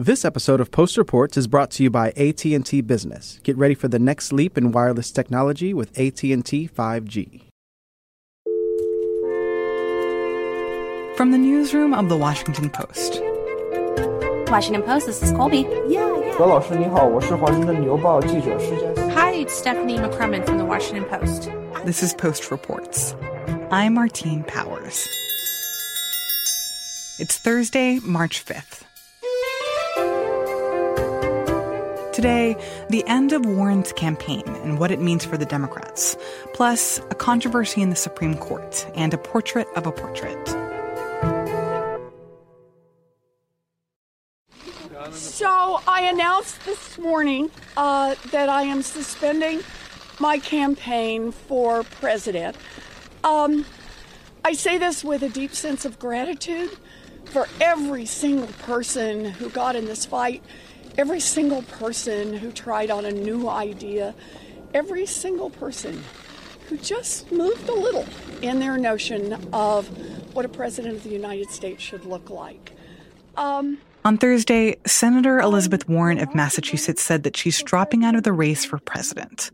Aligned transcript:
This 0.00 0.24
episode 0.24 0.62
of 0.62 0.70
Post 0.70 0.96
Reports 0.96 1.36
is 1.36 1.46
brought 1.46 1.70
to 1.72 1.82
you 1.82 1.90
by 1.90 2.12
AT&T 2.12 2.80
Business. 2.80 3.38
Get 3.42 3.54
ready 3.58 3.74
for 3.74 3.86
the 3.86 3.98
next 3.98 4.32
leap 4.32 4.56
in 4.56 4.72
wireless 4.72 5.12
technology 5.12 5.74
with 5.74 5.90
AT&T 5.90 6.32
5G. 6.32 7.42
From 11.18 11.32
the 11.32 11.36
newsroom 11.36 11.92
of 11.92 12.08
the 12.08 12.16
Washington 12.16 12.70
Post. 12.70 13.20
Washington 14.50 14.82
Post, 14.84 15.04
this 15.04 15.22
is 15.22 15.32
Colby. 15.32 15.68
Yeah, 15.86 16.18
yeah. 16.18 16.34
it's 19.34 19.52
Stephanie 19.52 19.98
McCrummen 19.98 20.46
from 20.46 20.56
the 20.56 20.64
Washington 20.64 21.04
Post. 21.04 21.50
This 21.84 22.02
is 22.02 22.14
Post 22.14 22.50
Reports. 22.50 23.14
I'm 23.70 23.92
Martine 23.92 24.44
Powers. 24.44 25.06
It's 27.18 27.36
Thursday, 27.36 27.98
March 27.98 28.42
5th. 28.42 28.79
Today, 32.20 32.54
the 32.90 33.02
end 33.06 33.32
of 33.32 33.46
Warren's 33.46 33.94
campaign 33.94 34.42
and 34.46 34.78
what 34.78 34.90
it 34.90 35.00
means 35.00 35.24
for 35.24 35.38
the 35.38 35.46
Democrats, 35.46 36.18
plus 36.52 36.98
a 37.08 37.14
controversy 37.14 37.80
in 37.80 37.88
the 37.88 37.96
Supreme 37.96 38.36
Court 38.36 38.86
and 38.94 39.14
a 39.14 39.16
portrait 39.16 39.66
of 39.74 39.86
a 39.86 39.90
portrait. 39.90 40.36
So 45.12 45.80
I 45.88 46.10
announced 46.12 46.62
this 46.66 46.98
morning 46.98 47.50
uh, 47.78 48.16
that 48.32 48.50
I 48.50 48.64
am 48.64 48.82
suspending 48.82 49.62
my 50.18 50.36
campaign 50.36 51.32
for 51.32 51.84
president. 51.84 52.54
Um, 53.24 53.64
I 54.44 54.52
say 54.52 54.76
this 54.76 55.02
with 55.02 55.22
a 55.22 55.30
deep 55.30 55.54
sense 55.54 55.86
of 55.86 55.98
gratitude 55.98 56.76
for 57.24 57.48
every 57.62 58.04
single 58.04 58.48
person 58.58 59.24
who 59.24 59.48
got 59.48 59.74
in 59.74 59.86
this 59.86 60.04
fight 60.04 60.42
every 60.98 61.20
single 61.20 61.62
person 61.62 62.34
who 62.34 62.52
tried 62.52 62.90
on 62.90 63.04
a 63.04 63.10
new 63.10 63.48
idea, 63.48 64.14
every 64.74 65.06
single 65.06 65.50
person 65.50 66.02
who 66.68 66.76
just 66.78 67.30
moved 67.32 67.68
a 67.68 67.74
little 67.74 68.06
in 68.42 68.60
their 68.60 68.78
notion 68.78 69.32
of 69.52 69.88
what 70.34 70.44
a 70.44 70.48
president 70.48 70.96
of 70.96 71.02
the 71.02 71.10
United 71.10 71.50
States 71.50 71.82
should 71.82 72.04
look 72.04 72.30
like. 72.30 72.72
Um, 73.36 73.78
on 74.04 74.16
Thursday, 74.16 74.76
Senator 74.86 75.40
Elizabeth 75.40 75.88
Warren 75.88 76.18
of 76.18 76.34
Massachusetts 76.34 77.02
said 77.02 77.22
that 77.24 77.36
she's 77.36 77.62
dropping 77.62 78.04
out 78.04 78.14
of 78.14 78.22
the 78.22 78.32
race 78.32 78.64
for 78.64 78.78
president. 78.78 79.50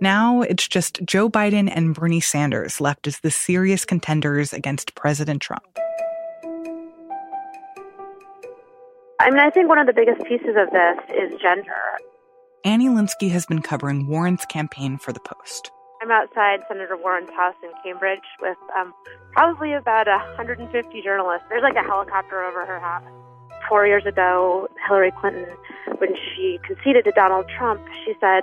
Now 0.00 0.42
it's 0.42 0.66
just 0.66 1.00
Joe 1.04 1.30
Biden 1.30 1.70
and 1.72 1.94
Bernie 1.94 2.20
Sanders 2.20 2.80
left 2.80 3.06
as 3.06 3.20
the 3.20 3.30
serious 3.30 3.84
contenders 3.84 4.52
against 4.52 4.94
President 4.94 5.40
Trump. 5.40 5.64
I 9.18 9.30
mean, 9.30 9.40
I 9.40 9.50
think 9.50 9.68
one 9.68 9.78
of 9.78 9.86
the 9.86 9.92
biggest 9.92 10.22
pieces 10.26 10.56
of 10.56 10.70
this 10.70 10.98
is 11.08 11.40
gender. 11.40 11.72
Annie 12.64 12.88
Linskey 12.88 13.30
has 13.30 13.46
been 13.46 13.62
covering 13.62 14.06
Warren's 14.08 14.44
campaign 14.44 14.98
for 14.98 15.12
the 15.12 15.20
Post. 15.20 15.70
I'm 16.02 16.10
outside 16.10 16.60
Senator 16.68 16.96
Warren's 16.96 17.30
house 17.30 17.54
in 17.62 17.70
Cambridge 17.82 18.26
with 18.40 18.58
um, 18.78 18.92
probably 19.32 19.72
about 19.72 20.06
150 20.06 21.02
journalists. 21.02 21.46
There's 21.48 21.62
like 21.62 21.76
a 21.76 21.82
helicopter 21.82 22.44
over 22.44 22.66
her 22.66 22.78
house. 22.78 23.04
Four 23.68 23.86
years 23.86 24.04
ago, 24.04 24.68
Hillary 24.86 25.12
Clinton, 25.18 25.46
when 25.96 26.14
she 26.14 26.60
conceded 26.64 27.04
to 27.04 27.12
Donald 27.12 27.46
Trump, 27.56 27.80
she 28.04 28.14
said, 28.20 28.42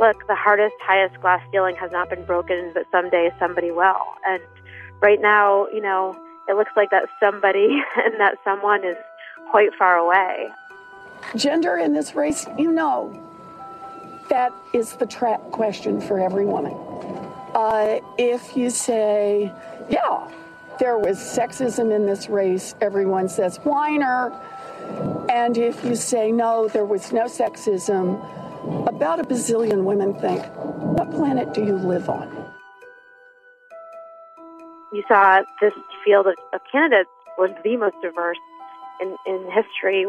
Look, 0.00 0.26
the 0.26 0.34
hardest, 0.34 0.74
highest 0.80 1.20
glass 1.20 1.40
ceiling 1.52 1.76
has 1.76 1.92
not 1.92 2.10
been 2.10 2.24
broken, 2.24 2.72
but 2.74 2.86
someday 2.90 3.30
somebody 3.38 3.70
will. 3.70 4.02
And 4.26 4.42
right 5.00 5.20
now, 5.20 5.68
you 5.68 5.80
know, 5.80 6.16
it 6.48 6.56
looks 6.56 6.72
like 6.76 6.90
that 6.90 7.08
somebody 7.20 7.82
and 7.96 8.18
that 8.18 8.38
someone 8.42 8.84
is 8.84 8.96
quite 9.50 9.74
far 9.78 9.96
away. 9.96 10.48
Gender 11.36 11.76
in 11.78 11.92
this 11.92 12.14
race, 12.14 12.46
you 12.58 12.70
know, 12.70 13.20
that 14.28 14.52
is 14.72 14.92
the 14.94 15.06
trap 15.06 15.40
question 15.50 16.00
for 16.00 16.18
every 16.18 16.44
woman. 16.44 16.72
Uh, 17.54 18.00
if 18.18 18.56
you 18.56 18.70
say, 18.70 19.52
yeah, 19.88 20.28
there 20.78 20.98
was 20.98 21.18
sexism 21.18 21.94
in 21.94 22.06
this 22.06 22.28
race, 22.28 22.74
everyone 22.80 23.28
says 23.28 23.58
whiner. 23.58 24.32
And 25.30 25.56
if 25.56 25.84
you 25.84 25.94
say, 25.94 26.32
no, 26.32 26.68
there 26.68 26.84
was 26.84 27.12
no 27.12 27.24
sexism, 27.24 28.18
about 28.88 29.20
a 29.20 29.24
bazillion 29.24 29.84
women 29.84 30.14
think, 30.20 30.42
what 30.56 31.10
planet 31.10 31.52
do 31.54 31.64
you 31.64 31.76
live 31.76 32.08
on? 32.08 32.28
You 34.92 35.02
saw 35.08 35.42
this 35.60 35.72
field 36.04 36.26
of, 36.26 36.34
of 36.52 36.60
candidates 36.70 37.10
was 37.36 37.50
the 37.64 37.76
most 37.76 37.96
diverse 38.02 38.38
in, 39.04 39.16
in 39.26 39.50
history, 39.50 40.06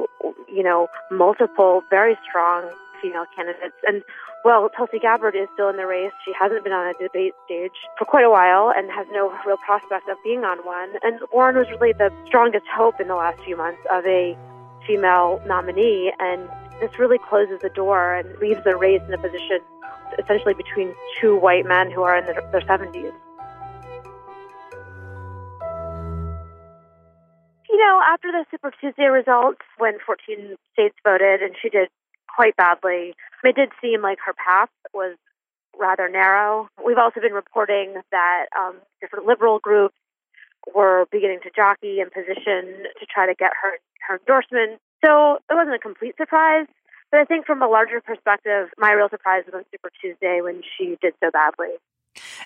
you 0.48 0.64
know, 0.64 0.88
multiple 1.12 1.84
very 1.90 2.18
strong 2.28 2.70
female 3.02 3.26
candidates. 3.36 3.76
And 3.86 4.04
well, 4.44 4.70
Tulsi 4.70 5.00
Gabbard 5.00 5.36
is 5.36 5.48
still 5.54 5.70
in 5.70 5.78
the 5.78 5.88
race. 5.88 6.12
She 6.24 6.32
hasn't 6.40 6.64
been 6.64 6.74
on 6.74 6.88
a 6.88 6.94
debate 7.02 7.34
stage 7.46 7.74
for 7.98 8.06
quite 8.06 8.24
a 8.24 8.30
while 8.30 8.72
and 8.76 8.92
has 8.92 9.08
no 9.12 9.34
real 9.46 9.58
prospect 9.58 10.08
of 10.08 10.18
being 10.24 10.44
on 10.44 10.60
one. 10.60 10.90
And 11.02 11.20
Warren 11.34 11.58
was 11.58 11.68
really 11.72 11.94
the 11.94 12.12
strongest 12.26 12.66
hope 12.68 13.02
in 13.02 13.08
the 13.08 13.16
last 13.16 13.42
few 13.44 13.58
months 13.58 13.82
of 13.92 14.06
a 14.06 14.38
female 14.86 15.42
nominee. 15.48 16.14
And 16.20 16.48
this 16.80 17.00
really 17.00 17.18
closes 17.18 17.60
the 17.62 17.70
door 17.70 18.14
and 18.14 18.38
leaves 18.38 18.64
the 18.64 18.76
race 18.76 19.02
in 19.08 19.14
a 19.14 19.18
position 19.18 19.60
essentially 20.20 20.54
between 20.54 20.94
two 21.20 21.36
white 21.36 21.66
men 21.66 21.92
who 21.92 22.04
are 22.04 22.18
in 22.18 22.26
their, 22.26 22.42
their 22.52 22.62
70s. 22.62 23.14
You 27.76 27.84
know, 27.84 28.00
after 28.08 28.32
the 28.32 28.46
Super 28.50 28.72
Tuesday 28.80 29.12
results, 29.12 29.60
when 29.78 30.00
14 30.06 30.56
states 30.72 30.96
voted 31.04 31.42
and 31.42 31.56
she 31.62 31.68
did 31.68 31.90
quite 32.34 32.56
badly, 32.56 33.14
it 33.44 33.56
did 33.56 33.70
seem 33.82 34.02
like 34.02 34.18
her 34.26 34.32
path 34.34 34.70
was 34.94 35.18
rather 35.78 36.08
narrow. 36.08 36.70
We've 36.80 36.98
also 36.98 37.20
been 37.20 37.34
reporting 37.34 37.96
that 38.12 38.46
um, 38.58 38.76
different 39.02 39.26
liberal 39.26 39.60
groups 39.60 39.96
were 40.74 41.06
beginning 41.12 41.40
to 41.44 41.52
jockey 41.54 42.00
and 42.00 42.10
position 42.10 42.88
to 42.96 43.06
try 43.14 43.28
to 43.28 43.36
get 43.36 43.52
her 43.62 43.76
her 44.08 44.24
endorsement. 44.24 44.80
So 45.04 45.44
it 45.50 45.54
wasn't 45.54 45.76
a 45.76 45.80
complete 45.80 46.16
surprise. 46.16 46.68
But 47.12 47.20
I 47.20 47.26
think 47.26 47.46
from 47.46 47.62
a 47.62 47.68
larger 47.68 48.00
perspective, 48.00 48.70
my 48.78 48.92
real 48.92 49.10
surprise 49.10 49.44
was 49.46 49.54
on 49.54 49.66
Super 49.70 49.92
Tuesday 50.00 50.40
when 50.42 50.64
she 50.64 50.98
did 51.02 51.14
so 51.20 51.30
badly. 51.30 51.76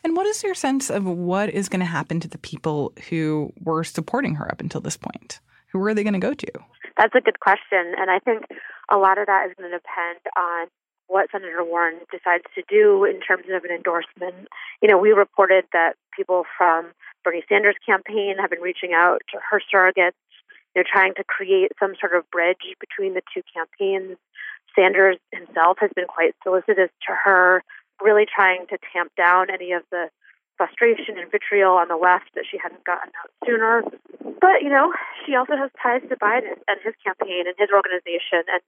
And 0.03 0.15
what 0.15 0.27
is 0.27 0.43
your 0.43 0.55
sense 0.55 0.89
of 0.89 1.05
what 1.05 1.49
is 1.49 1.69
going 1.69 1.79
to 1.79 1.85
happen 1.85 2.19
to 2.19 2.27
the 2.27 2.37
people 2.37 2.93
who 3.09 3.53
were 3.61 3.83
supporting 3.83 4.35
her 4.35 4.49
up 4.51 4.61
until 4.61 4.81
this 4.81 4.97
point? 4.97 5.39
Who 5.71 5.83
are 5.85 5.93
they 5.93 6.03
going 6.03 6.13
to 6.13 6.19
go 6.19 6.33
to? 6.33 6.51
That's 6.97 7.15
a 7.15 7.21
good 7.21 7.39
question. 7.39 7.93
And 7.97 8.09
I 8.09 8.19
think 8.19 8.43
a 8.91 8.97
lot 8.97 9.17
of 9.17 9.27
that 9.27 9.47
is 9.47 9.55
going 9.57 9.71
to 9.71 9.77
depend 9.77 10.19
on 10.37 10.67
what 11.07 11.27
Senator 11.31 11.63
Warren 11.63 11.99
decides 12.11 12.43
to 12.55 12.63
do 12.69 13.03
in 13.03 13.19
terms 13.19 13.45
of 13.51 13.63
an 13.63 13.71
endorsement. 13.71 14.47
You 14.81 14.89
know, 14.89 14.97
we 14.97 15.11
reported 15.11 15.65
that 15.73 15.93
people 16.15 16.43
from 16.57 16.91
Bernie 17.23 17.43
Sanders' 17.49 17.75
campaign 17.85 18.35
have 18.39 18.49
been 18.49 18.61
reaching 18.61 18.93
out 18.93 19.21
to 19.33 19.39
her 19.49 19.61
surrogates, 19.73 20.13
know, 20.79 20.83
trying 20.89 21.13
to 21.15 21.23
create 21.23 21.71
some 21.79 21.93
sort 21.99 22.15
of 22.15 22.29
bridge 22.31 22.75
between 22.79 23.13
the 23.13 23.21
two 23.33 23.41
campaigns. 23.53 24.17
Sanders 24.75 25.17
himself 25.31 25.77
has 25.81 25.91
been 25.95 26.05
quite 26.07 26.35
solicitous 26.43 26.89
to 27.07 27.13
her 27.23 27.63
really 28.01 28.25
trying 28.25 28.67
to 28.67 28.77
tamp 28.93 29.11
down 29.15 29.47
any 29.49 29.71
of 29.71 29.83
the 29.91 30.09
frustration 30.59 31.15
and 31.17 31.31
vitriol 31.31 31.79
on 31.79 31.87
the 31.87 31.95
left 31.95 32.35
that 32.35 32.43
she 32.43 32.59
hadn't 32.59 32.83
gotten 32.83 33.07
out 33.23 33.31
sooner. 33.47 33.81
But 34.43 34.59
you 34.61 34.67
know, 34.67 34.91
she 35.25 35.33
also 35.33 35.55
has 35.55 35.71
ties 35.81 36.03
to 36.09 36.15
Biden 36.19 36.59
and 36.67 36.77
his 36.83 36.93
campaign 36.99 37.47
and 37.47 37.55
his 37.55 37.71
organization, 37.71 38.43
and 38.51 38.63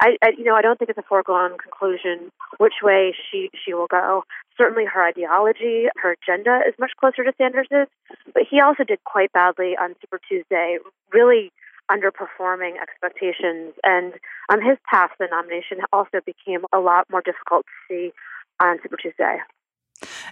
I, 0.00 0.16
I 0.24 0.32
you 0.36 0.44
know, 0.44 0.56
I 0.56 0.62
don't 0.62 0.78
think 0.78 0.88
it's 0.88 0.98
a 0.98 1.04
foregone 1.04 1.60
conclusion 1.60 2.32
which 2.56 2.80
way 2.82 3.14
she 3.30 3.50
she 3.52 3.74
will 3.74 3.92
go. 3.92 4.24
Certainly, 4.56 4.86
her 4.86 5.04
ideology, 5.04 5.92
her 6.00 6.16
agenda 6.16 6.60
is 6.66 6.74
much 6.80 6.92
closer 6.98 7.22
to 7.24 7.32
Sanders's, 7.36 7.92
but 8.32 8.44
he 8.48 8.60
also 8.60 8.82
did 8.82 9.04
quite 9.04 9.30
badly 9.32 9.76
on 9.76 9.94
Super 10.00 10.18
Tuesday, 10.26 10.78
really 11.12 11.52
underperforming 11.92 12.80
expectations, 12.80 13.76
and 13.84 14.14
on 14.50 14.64
his 14.64 14.78
path 14.88 15.10
the 15.20 15.28
nomination 15.30 15.84
also 15.92 16.24
became 16.24 16.64
a 16.72 16.80
lot 16.80 17.04
more 17.10 17.20
difficult 17.20 17.66
to 17.68 17.76
see 17.88 18.12
on 18.60 18.78
Super 18.82 18.96
Tuesday. 18.96 19.38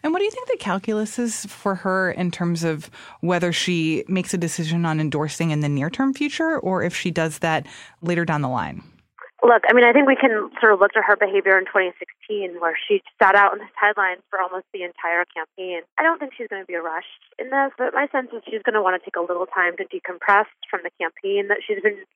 And 0.02 0.12
what 0.12 0.18
do 0.18 0.24
you 0.24 0.30
think 0.30 0.48
the 0.48 0.56
calculus 0.58 1.18
is 1.18 1.46
for 1.46 1.76
her 1.76 2.10
in 2.10 2.30
terms 2.30 2.64
of 2.64 2.90
whether 3.20 3.52
she 3.52 4.04
makes 4.08 4.34
a 4.34 4.38
decision 4.38 4.84
on 4.84 5.00
endorsing 5.00 5.50
in 5.50 5.60
the 5.60 5.68
near 5.68 5.90
term 5.90 6.12
future 6.12 6.58
or 6.58 6.82
if 6.82 6.94
she 6.94 7.10
does 7.10 7.38
that 7.38 7.66
later 8.02 8.24
down 8.24 8.42
the 8.42 8.48
line? 8.48 8.82
Look, 9.42 9.66
I 9.68 9.74
mean, 9.74 9.82
I 9.82 9.92
think 9.92 10.06
we 10.06 10.14
can 10.14 10.54
sort 10.62 10.72
of 10.72 10.78
look 10.78 10.92
to 10.92 11.02
her 11.02 11.16
behavior 11.16 11.58
in 11.58 11.66
2016 11.66 12.62
where 12.62 12.78
she 12.78 13.02
sat 13.18 13.34
out 13.34 13.50
on 13.50 13.58
the 13.58 13.66
sidelines 13.74 14.22
for 14.30 14.38
almost 14.38 14.70
the 14.72 14.86
entire 14.86 15.26
campaign. 15.34 15.82
I 15.98 16.06
don't 16.06 16.22
think 16.22 16.30
she's 16.38 16.46
going 16.46 16.62
to 16.62 16.66
be 16.66 16.78
rushed 16.78 17.26
in 17.42 17.50
this, 17.50 17.74
but 17.76 17.90
my 17.90 18.06
sense 18.14 18.30
is 18.30 18.42
she's 18.46 18.62
going 18.62 18.78
to 18.78 18.82
want 18.82 18.94
to 18.94 19.02
take 19.02 19.18
a 19.18 19.26
little 19.26 19.50
time 19.50 19.74
to 19.82 19.84
decompress 19.90 20.46
from 20.70 20.86
the 20.86 20.94
campaign 20.94 21.50
that 21.50 21.58
she's 21.66 21.82
been 21.82 22.06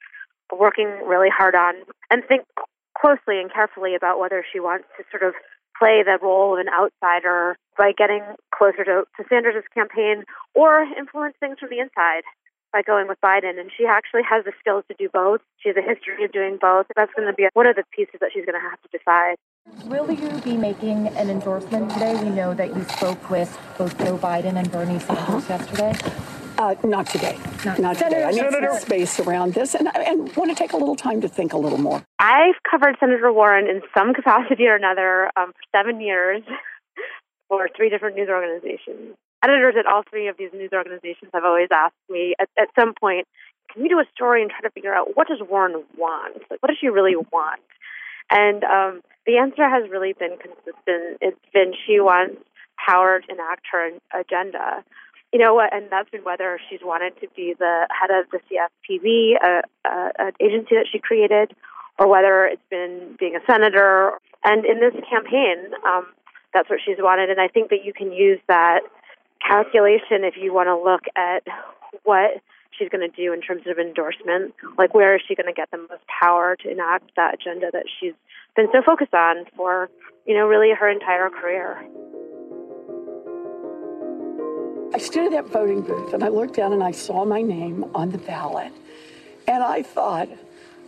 working 0.55 0.87
really 1.03 1.26
hard 1.26 1.58
on 1.58 1.75
and 2.14 2.23
think 2.31 2.47
closely 2.94 3.43
and 3.43 3.53
carefully 3.53 3.99
about 3.99 4.23
whether 4.23 4.47
she 4.47 4.61
wants 4.62 4.87
to 4.94 5.03
sort 5.11 5.26
of 5.26 5.35
play 5.78 6.02
the 6.02 6.19
role 6.23 6.55
of 6.55 6.61
an 6.61 6.73
outsider 6.73 7.56
by 7.76 7.93
getting 7.96 8.23
closer 8.55 8.84
to, 8.84 9.05
to 9.17 9.25
Sanders' 9.28 9.64
campaign 9.75 10.25
or 10.55 10.82
influence 10.99 11.34
things 11.38 11.58
from 11.58 11.70
the 11.70 11.78
inside 11.78 12.23
by 12.73 12.82
going 12.82 13.08
with 13.08 13.20
Biden. 13.20 13.58
And 13.58 13.70
she 13.76 13.87
actually 13.87 14.23
has 14.28 14.44
the 14.44 14.52
skills 14.61 14.84
to 14.88 14.94
do 14.99 15.08
both. 15.12 15.40
She 15.58 15.69
has 15.69 15.76
a 15.76 15.82
history 15.82 16.25
of 16.25 16.32
doing 16.32 16.58
both. 16.61 16.87
That's 16.96 17.12
going 17.14 17.28
to 17.28 17.34
be 17.34 17.46
one 17.55 17.67
of 17.67 17.76
the 17.76 17.84
pieces 17.94 18.17
that 18.20 18.31
she's 18.32 18.44
going 18.44 18.61
to 18.61 18.69
have 18.69 18.81
to 18.82 18.88
decide. 18.93 19.37
Will 19.87 20.11
you 20.11 20.40
be 20.43 20.56
making 20.56 21.08
an 21.08 21.31
endorsement 21.31 21.90
today? 21.90 22.14
We 22.22 22.31
know 22.31 22.55
that 22.55 22.75
you 22.75 22.84
spoke 22.84 23.31
with 23.31 23.58
both 23.79 23.96
Joe 23.99 24.19
Biden 24.19 24.56
and 24.56 24.70
Bernie 24.70 24.99
Sanders 24.99 25.49
yesterday. 25.49 26.35
Uh, 26.58 26.75
not 26.85 27.06
today. 27.06 27.38
Not- 27.64 27.79
Not, 27.79 27.97
today. 27.99 28.25
I 28.25 28.31
need 28.31 28.38
Senator- 28.38 28.73
some 28.73 28.81
space 28.81 29.20
around 29.20 29.55
this 29.55 29.75
and, 29.75 29.88
and 29.94 30.35
want 30.37 30.50
to 30.50 30.55
take 30.55 30.73
a 30.73 30.76
little 30.76 30.97
time 30.97 31.20
to 31.20 31.29
think 31.29 31.53
a 31.53 31.58
little 31.58 31.79
more. 31.79 32.03
I've 32.19 32.55
covered 32.70 32.97
Senator 32.99 33.32
Warren 33.32 33.69
in 33.69 33.82
some 33.97 34.14
capacity 34.14 34.67
or 34.67 34.75
another 34.75 35.31
um, 35.37 35.53
for 35.53 35.79
seven 35.79 36.00
years 36.00 36.43
for 37.49 37.69
three 37.76 37.91
different 37.91 38.17
news 38.17 38.29
organizations. 38.29 39.17
Editors 39.44 39.75
at 39.79 39.87
all 39.87 40.03
three 40.08 40.29
of 40.29 40.37
these 40.38 40.50
news 40.55 40.70
organizations 40.73 41.31
have 41.35 41.44
always 41.44 41.69
asked 41.73 41.94
me 42.08 42.35
at, 42.41 42.49
at 42.58 42.69
some 42.79 42.94
point, 42.99 43.26
can 43.73 43.82
we 43.82 43.88
do 43.88 43.99
a 43.99 44.05
story 44.14 44.41
and 44.41 44.50
try 44.50 44.61
to 44.61 44.70
figure 44.70 44.94
out 44.94 45.17
what 45.17 45.29
does 45.29 45.41
Warren 45.47 45.85
want? 45.99 46.37
Like, 46.50 46.62
what 46.62 46.69
does 46.69 46.79
she 46.81 46.88
really 46.88 47.17
want? 47.17 47.61
And 48.31 48.64
um, 48.64 49.03
the 49.26 49.37
answer 49.37 49.69
has 49.69 49.91
really 49.91 50.14
been 50.14 50.37
consistent. 50.38 51.19
It's 51.20 51.38
been 51.53 51.75
she 51.87 52.00
wants 52.00 52.41
power 52.76 53.20
to 53.20 53.32
enact 53.32 53.67
her 53.73 53.91
agenda. 54.19 54.85
You 55.36 55.44
know 55.44 55.52
what? 55.52 55.68
And 55.70 55.90
that's 55.90 56.08
been 56.08 56.24
whether 56.24 56.58
she's 56.70 56.80
wanted 56.82 57.12
to 57.20 57.28
be 57.36 57.54
the 57.58 57.86
head 57.90 58.08
of 58.08 58.24
the 58.32 58.40
CFPB, 58.48 59.36
a, 59.36 59.60
a, 59.86 60.10
an 60.18 60.32
agency 60.40 60.76
that 60.76 60.86
she 60.90 60.98
created, 60.98 61.52
or 61.98 62.08
whether 62.08 62.46
it's 62.46 62.64
been 62.70 63.16
being 63.20 63.36
a 63.36 63.44
senator. 63.44 64.12
And 64.44 64.64
in 64.64 64.80
this 64.80 64.94
campaign, 65.04 65.74
um, 65.86 66.06
that's 66.54 66.70
what 66.70 66.78
she's 66.82 66.96
wanted. 66.98 67.28
And 67.28 67.38
I 67.38 67.48
think 67.48 67.68
that 67.68 67.84
you 67.84 67.92
can 67.92 68.12
use 68.12 68.40
that 68.48 68.80
calculation 69.46 70.24
if 70.24 70.38
you 70.40 70.54
want 70.54 70.68
to 70.68 70.74
look 70.74 71.02
at 71.14 71.42
what 72.04 72.40
she's 72.72 72.88
going 72.88 73.06
to 73.06 73.14
do 73.14 73.34
in 73.34 73.42
terms 73.42 73.64
of 73.66 73.78
endorsement. 73.78 74.54
Like, 74.78 74.94
where 74.94 75.16
is 75.16 75.20
she 75.28 75.34
going 75.34 75.48
to 75.48 75.52
get 75.52 75.70
the 75.70 75.76
most 75.76 76.08
power 76.08 76.56
to 76.64 76.70
enact 76.70 77.14
that 77.16 77.34
agenda 77.34 77.66
that 77.74 77.84
she's 78.00 78.14
been 78.56 78.68
so 78.72 78.80
focused 78.80 79.12
on 79.12 79.44
for, 79.54 79.90
you 80.24 80.34
know, 80.34 80.46
really 80.46 80.72
her 80.72 80.88
entire 80.88 81.28
career? 81.28 81.84
I 84.94 84.98
stood 84.98 85.26
at 85.26 85.30
that 85.32 85.46
voting 85.46 85.82
booth 85.82 86.14
and 86.14 86.22
I 86.22 86.28
looked 86.28 86.54
down 86.54 86.72
and 86.72 86.82
I 86.82 86.90
saw 86.90 87.24
my 87.24 87.42
name 87.42 87.84
on 87.94 88.10
the 88.10 88.18
ballot. 88.18 88.72
And 89.48 89.62
I 89.62 89.82
thought, 89.82 90.28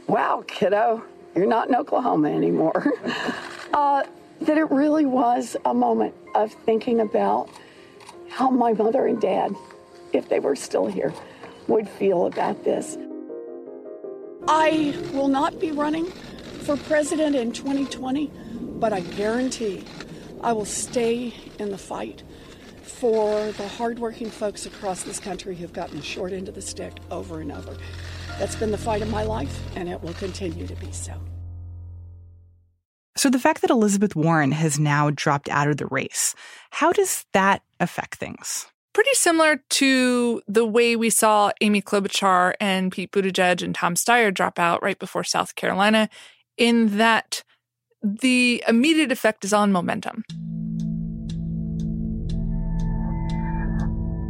wow, 0.07 0.45
kiddo, 0.47 1.03
you're 1.35 1.47
not 1.47 1.69
in 1.69 1.75
Oklahoma 1.75 2.31
anymore. 2.31 2.93
uh, 3.73 4.05
that 4.41 4.59
it 4.59 4.71
really 4.71 5.07
was 5.07 5.57
a 5.65 5.75
moment 5.75 6.15
of 6.35 6.53
thinking 6.53 7.01
about 7.01 7.51
how 8.29 8.51
my 8.51 8.73
mother 8.73 9.07
and 9.07 9.21
dad, 9.21 9.55
if 10.13 10.29
they 10.29 10.39
were 10.39 10.57
still 10.57 10.87
here, 10.87 11.13
would 11.67 11.89
feel 11.89 12.27
about 12.27 12.65
this. 12.65 12.97
I 14.47 14.97
will 15.13 15.29
not 15.29 15.61
be 15.61 15.73
running 15.73 16.07
for 16.07 16.77
president 16.77 17.37
in 17.37 17.53
2020, 17.53 18.31
but 18.79 18.93
I 18.93 19.01
guarantee 19.01 19.85
I 20.41 20.53
will 20.53 20.65
stay 20.65 21.35
in 21.59 21.71
the 21.71 21.79
fight 21.79 22.23
for 22.89 23.53
the 23.53 23.69
hardworking 23.69 24.31
folks 24.31 24.67
across 24.67 25.03
this 25.03 25.21
country 25.21 25.55
who've 25.55 25.73
gotten 25.73 25.97
the 25.97 26.03
short 26.03 26.33
end 26.33 26.49
of 26.49 26.55
the 26.55 26.63
stick 26.63 26.95
over 27.11 27.41
and 27.41 27.53
over. 27.53 27.77
That's 28.39 28.57
been 28.57 28.71
the 28.71 28.79
fight 28.79 29.03
of 29.03 29.11
my 29.11 29.23
life, 29.23 29.61
and 29.77 29.89
it 29.89 30.03
will 30.03 30.15
continue 30.15 30.67
to 30.67 30.75
be 30.77 30.91
so. 30.93 31.15
So 33.17 33.31
the 33.31 33.39
fact 33.39 33.63
that 33.63 33.71
Elizabeth 33.71 34.15
Warren 34.15 34.53
has 34.53 34.79
now 34.79 35.11
dropped 35.11 35.49
out 35.49 35.69
of 35.69 35.77
the 35.77 35.87
race, 35.87 36.35
how 36.71 36.93
does 36.93 37.27
that 37.33 37.63
affect 37.81 38.15
things? 38.15 38.67
Pretty 38.93 39.15
similar 39.15 39.61
to 39.71 40.43
the 40.47 40.65
way 40.65 40.95
we 40.95 41.11
saw 41.11 41.51
Amy 41.61 41.83
Klobuchar 41.83 42.55
and 42.61 42.93
Pete 42.93 43.11
Buttigieg 43.11 43.63
and 43.63 43.75
Tom 43.75 43.95
Steyer 43.95 44.33
drop 44.33 44.59
out 44.59 44.83
right 44.83 44.99
before 44.99 45.25
South 45.25 45.57
Carolina, 45.57 46.09
in 46.57 46.97
that 46.97 47.43
the 48.03 48.63
immediate 48.69 49.11
effect 49.11 49.45
is 49.45 49.53
on 49.53 49.73
momentum. 49.73 50.23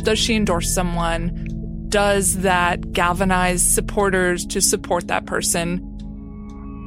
Does 0.08 0.18
she 0.18 0.36
endorse 0.36 0.72
someone? 0.72 1.86
Does 1.90 2.38
that 2.38 2.92
galvanize 2.92 3.62
supporters 3.62 4.46
to 4.46 4.62
support 4.62 5.06
that 5.08 5.26
person? 5.26 5.84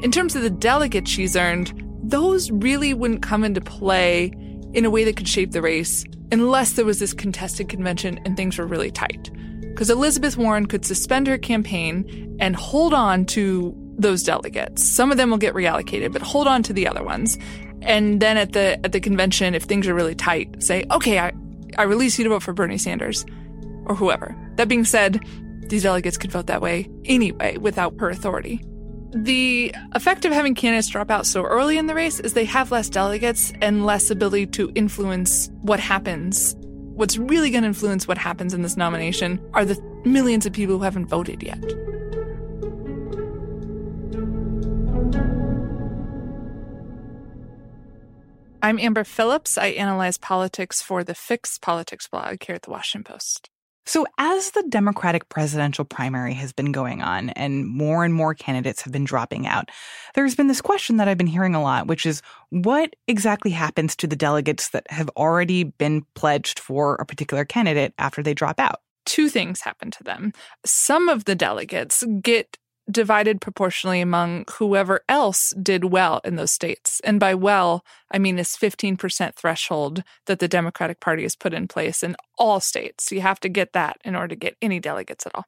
In 0.01 0.09
terms 0.09 0.35
of 0.35 0.41
the 0.41 0.49
delegates 0.49 1.11
she's 1.11 1.35
earned, 1.35 1.71
those 2.01 2.49
really 2.49 2.95
wouldn't 2.95 3.21
come 3.21 3.43
into 3.43 3.61
play 3.61 4.31
in 4.73 4.85
a 4.85 4.89
way 4.89 5.03
that 5.03 5.17
could 5.17 5.27
shape 5.27 5.51
the 5.51 5.61
race 5.61 6.03
unless 6.31 6.71
there 6.71 6.83
was 6.83 6.97
this 6.97 7.13
contested 7.13 7.69
convention 7.69 8.19
and 8.25 8.35
things 8.35 8.57
were 8.57 8.65
really 8.65 8.89
tight. 8.89 9.29
Because 9.59 9.91
Elizabeth 9.91 10.35
Warren 10.35 10.65
could 10.65 10.83
suspend 10.83 11.27
her 11.27 11.37
campaign 11.37 12.35
and 12.39 12.55
hold 12.55 12.91
on 12.91 13.27
to 13.27 13.75
those 13.99 14.23
delegates. 14.23 14.83
Some 14.83 15.11
of 15.11 15.17
them 15.17 15.29
will 15.29 15.37
get 15.37 15.53
reallocated, 15.53 16.11
but 16.11 16.23
hold 16.23 16.47
on 16.47 16.63
to 16.63 16.73
the 16.73 16.87
other 16.87 17.03
ones. 17.03 17.37
And 17.83 18.19
then 18.19 18.37
at 18.37 18.53
the 18.53 18.83
at 18.83 18.93
the 18.93 18.99
convention, 18.99 19.53
if 19.53 19.65
things 19.65 19.87
are 19.87 19.93
really 19.93 20.15
tight, 20.15 20.63
say, 20.63 20.85
okay, 20.89 21.19
I, 21.19 21.33
I 21.77 21.83
release 21.83 22.17
you 22.17 22.23
to 22.25 22.29
vote 22.29 22.43
for 22.43 22.53
Bernie 22.53 22.77
Sanders 22.77 23.25
or 23.85 23.95
whoever. 23.95 24.35
That 24.55 24.67
being 24.67 24.85
said, 24.85 25.23
these 25.67 25.83
delegates 25.83 26.17
could 26.17 26.31
vote 26.31 26.47
that 26.47 26.61
way 26.61 26.89
anyway 27.05 27.57
without 27.57 27.99
her 27.99 28.09
authority. 28.09 28.63
The 29.13 29.75
effect 29.91 30.23
of 30.23 30.31
having 30.31 30.55
candidates 30.55 30.87
drop 30.87 31.11
out 31.11 31.25
so 31.25 31.43
early 31.43 31.77
in 31.77 31.87
the 31.87 31.95
race 31.95 32.19
is 32.19 32.33
they 32.33 32.45
have 32.45 32.71
less 32.71 32.89
delegates 32.89 33.51
and 33.61 33.85
less 33.85 34.09
ability 34.09 34.47
to 34.47 34.71
influence 34.73 35.49
what 35.61 35.79
happens. 35.79 36.55
What's 36.59 37.17
really 37.17 37.49
going 37.49 37.63
to 37.63 37.67
influence 37.67 38.07
what 38.07 38.17
happens 38.17 38.53
in 38.53 38.61
this 38.61 38.77
nomination 38.77 39.41
are 39.53 39.65
the 39.65 39.81
millions 40.05 40.45
of 40.45 40.53
people 40.53 40.77
who 40.77 40.83
haven't 40.83 41.07
voted 41.07 41.43
yet. 41.43 41.61
I'm 48.63 48.77
Amber 48.77 49.03
Phillips. 49.03 49.57
I 49.57 49.67
analyze 49.67 50.19
politics 50.19 50.83
for 50.83 51.03
the 51.03 51.15
Fix 51.15 51.57
Politics 51.57 52.07
blog 52.07 52.43
here 52.43 52.53
at 52.53 52.61
the 52.61 52.69
Washington 52.69 53.11
Post. 53.11 53.49
So, 53.87 54.05
as 54.19 54.51
the 54.51 54.63
Democratic 54.69 55.27
presidential 55.29 55.83
primary 55.83 56.33
has 56.35 56.53
been 56.53 56.71
going 56.71 57.01
on 57.01 57.31
and 57.31 57.65
more 57.65 58.05
and 58.05 58.13
more 58.13 58.35
candidates 58.35 58.83
have 58.83 58.93
been 58.93 59.03
dropping 59.03 59.47
out, 59.47 59.69
there's 60.13 60.35
been 60.35 60.47
this 60.47 60.61
question 60.61 60.97
that 60.97 61.07
I've 61.07 61.17
been 61.17 61.25
hearing 61.25 61.55
a 61.55 61.61
lot, 61.61 61.87
which 61.87 62.05
is 62.05 62.21
what 62.51 62.95
exactly 63.07 63.49
happens 63.49 63.95
to 63.95 64.05
the 64.07 64.15
delegates 64.15 64.69
that 64.69 64.85
have 64.91 65.09
already 65.17 65.63
been 65.63 66.05
pledged 66.13 66.59
for 66.59 66.95
a 66.95 67.05
particular 67.05 67.43
candidate 67.43 67.95
after 67.97 68.21
they 68.21 68.35
drop 68.35 68.59
out? 68.59 68.81
Two 69.07 69.29
things 69.29 69.61
happen 69.61 69.89
to 69.89 70.03
them. 70.03 70.33
Some 70.63 71.09
of 71.09 71.25
the 71.25 71.35
delegates 71.35 72.03
get 72.21 72.57
divided 72.89 73.41
proportionally 73.41 74.01
among 74.01 74.45
whoever 74.57 75.01
else 75.07 75.53
did 75.61 75.85
well 75.85 76.21
in 76.23 76.35
those 76.35 76.51
states. 76.51 76.99
And 77.03 77.19
by 77.19 77.35
well, 77.35 77.83
I 78.11 78.17
mean 78.17 78.35
this 78.35 78.57
15% 78.57 79.35
threshold 79.35 80.03
that 80.25 80.39
the 80.39 80.47
Democratic 80.47 80.99
Party 80.99 81.23
has 81.23 81.35
put 81.35 81.53
in 81.53 81.67
place 81.67 82.03
in 82.03 82.15
all 82.37 82.59
states. 82.59 83.11
You 83.11 83.21
have 83.21 83.39
to 83.41 83.49
get 83.49 83.73
that 83.73 83.97
in 84.03 84.15
order 84.15 84.29
to 84.29 84.35
get 84.35 84.57
any 84.61 84.79
delegates 84.79 85.25
at 85.25 85.35
all. 85.35 85.45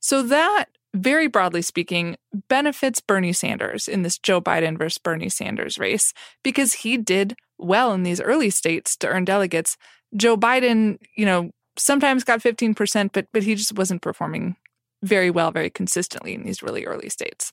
So 0.00 0.22
that 0.22 0.66
very 0.94 1.26
broadly 1.26 1.62
speaking, 1.62 2.16
benefits 2.48 3.00
Bernie 3.00 3.32
Sanders 3.32 3.86
in 3.86 4.02
this 4.02 4.18
Joe 4.18 4.40
Biden 4.40 4.78
versus 4.78 4.98
Bernie 4.98 5.28
Sanders 5.28 5.78
race 5.78 6.12
because 6.42 6.72
he 6.72 6.96
did 6.96 7.34
well 7.58 7.92
in 7.92 8.02
these 8.02 8.20
early 8.20 8.50
states 8.50 8.96
to 8.98 9.08
earn 9.08 9.24
delegates. 9.24 9.76
Joe 10.16 10.36
Biden, 10.36 10.98
you 11.16 11.26
know, 11.26 11.50
sometimes 11.76 12.24
got 12.24 12.40
15%, 12.40 13.10
but 13.12 13.26
but 13.32 13.42
he 13.42 13.54
just 13.54 13.76
wasn't 13.76 14.02
performing 14.02 14.56
very 15.02 15.30
well, 15.30 15.50
very 15.50 15.70
consistently 15.70 16.34
in 16.34 16.44
these 16.44 16.62
really 16.62 16.84
early 16.84 17.08
states. 17.08 17.52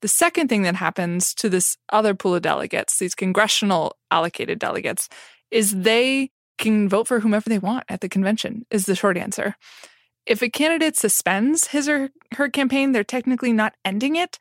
The 0.00 0.08
second 0.08 0.48
thing 0.48 0.62
that 0.62 0.76
happens 0.76 1.34
to 1.34 1.48
this 1.48 1.76
other 1.90 2.14
pool 2.14 2.34
of 2.34 2.42
delegates, 2.42 2.98
these 2.98 3.14
congressional 3.14 3.96
allocated 4.10 4.58
delegates, 4.58 5.08
is 5.50 5.74
they 5.74 6.30
can 6.56 6.88
vote 6.88 7.08
for 7.08 7.20
whomever 7.20 7.48
they 7.48 7.58
want 7.58 7.84
at 7.88 8.00
the 8.00 8.08
convention, 8.08 8.64
is 8.70 8.86
the 8.86 8.94
short 8.94 9.16
answer. 9.16 9.56
If 10.26 10.42
a 10.42 10.50
candidate 10.50 10.96
suspends 10.96 11.68
his 11.68 11.88
or 11.88 12.10
her 12.34 12.48
campaign, 12.48 12.92
they're 12.92 13.04
technically 13.04 13.52
not 13.52 13.74
ending 13.84 14.16
it. 14.16 14.38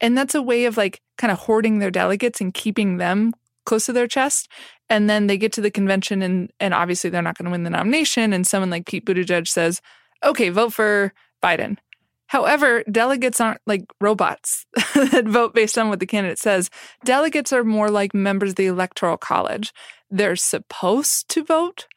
And 0.00 0.16
that's 0.16 0.34
a 0.34 0.42
way 0.42 0.64
of 0.64 0.76
like 0.76 1.00
kind 1.18 1.30
of 1.30 1.38
hoarding 1.38 1.78
their 1.78 1.90
delegates 1.90 2.40
and 2.40 2.52
keeping 2.52 2.96
them 2.96 3.32
close 3.66 3.86
to 3.86 3.92
their 3.92 4.08
chest. 4.08 4.48
And 4.88 5.08
then 5.08 5.28
they 5.28 5.38
get 5.38 5.52
to 5.52 5.60
the 5.60 5.70
convention 5.70 6.22
and 6.22 6.50
and 6.58 6.74
obviously 6.74 7.10
they're 7.10 7.22
not 7.22 7.38
going 7.38 7.44
to 7.44 7.50
win 7.50 7.62
the 7.62 7.70
nomination. 7.70 8.32
And 8.32 8.46
someone 8.46 8.70
like 8.70 8.86
Pete 8.86 9.06
Buttigieg 9.06 9.46
says, 9.46 9.80
okay, 10.24 10.48
vote 10.48 10.72
for 10.72 11.12
Biden. 11.42 11.78
However, 12.26 12.84
delegates 12.90 13.40
aren't 13.40 13.60
like 13.66 13.84
robots 14.00 14.64
that 14.94 15.26
vote 15.26 15.52
based 15.52 15.76
on 15.76 15.88
what 15.88 15.98
the 15.98 16.06
candidate 16.06 16.38
says. 16.38 16.70
Delegates 17.04 17.52
are 17.52 17.64
more 17.64 17.90
like 17.90 18.14
members 18.14 18.50
of 18.50 18.56
the 18.56 18.66
Electoral 18.66 19.16
College. 19.16 19.72
They're 20.10 20.36
supposed 20.36 21.28
to 21.30 21.42
vote 21.42 21.88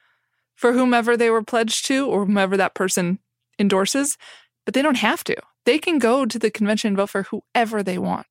for 0.56 0.74
whomever 0.74 1.16
they 1.16 1.30
were 1.30 1.44
pledged 1.44 1.86
to 1.86 2.08
or 2.08 2.26
whomever 2.26 2.58
that 2.58 2.74
person 2.74 3.20
endorses, 3.60 4.18
but 4.66 4.74
they 4.74 4.82
don't 4.82 4.98
have 4.98 5.24
to. 5.26 5.36
They 5.66 5.78
can 5.78 6.00
go 6.00 6.26
to 6.26 6.40
the 6.40 6.50
convention 6.50 6.90
and 6.90 6.98
vote 6.98 7.12
for 7.12 7.24
whoever 7.24 7.84
they 7.84 7.98
want. 7.98 8.26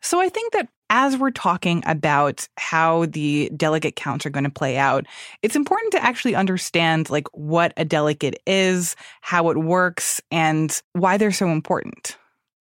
So 0.00 0.20
I 0.20 0.28
think 0.28 0.52
that 0.52 0.68
as 0.90 1.16
we're 1.16 1.30
talking 1.30 1.82
about 1.86 2.48
how 2.56 3.06
the 3.06 3.50
delegate 3.56 3.96
counts 3.96 4.24
are 4.24 4.30
going 4.30 4.44
to 4.44 4.50
play 4.50 4.76
out, 4.76 5.06
it's 5.42 5.56
important 5.56 5.92
to 5.92 6.04
actually 6.04 6.34
understand 6.34 7.10
like 7.10 7.26
what 7.32 7.72
a 7.76 7.84
delegate 7.84 8.40
is, 8.46 8.94
how 9.20 9.50
it 9.50 9.58
works, 9.58 10.20
and 10.30 10.80
why 10.92 11.16
they're 11.16 11.32
so 11.32 11.48
important. 11.48 12.16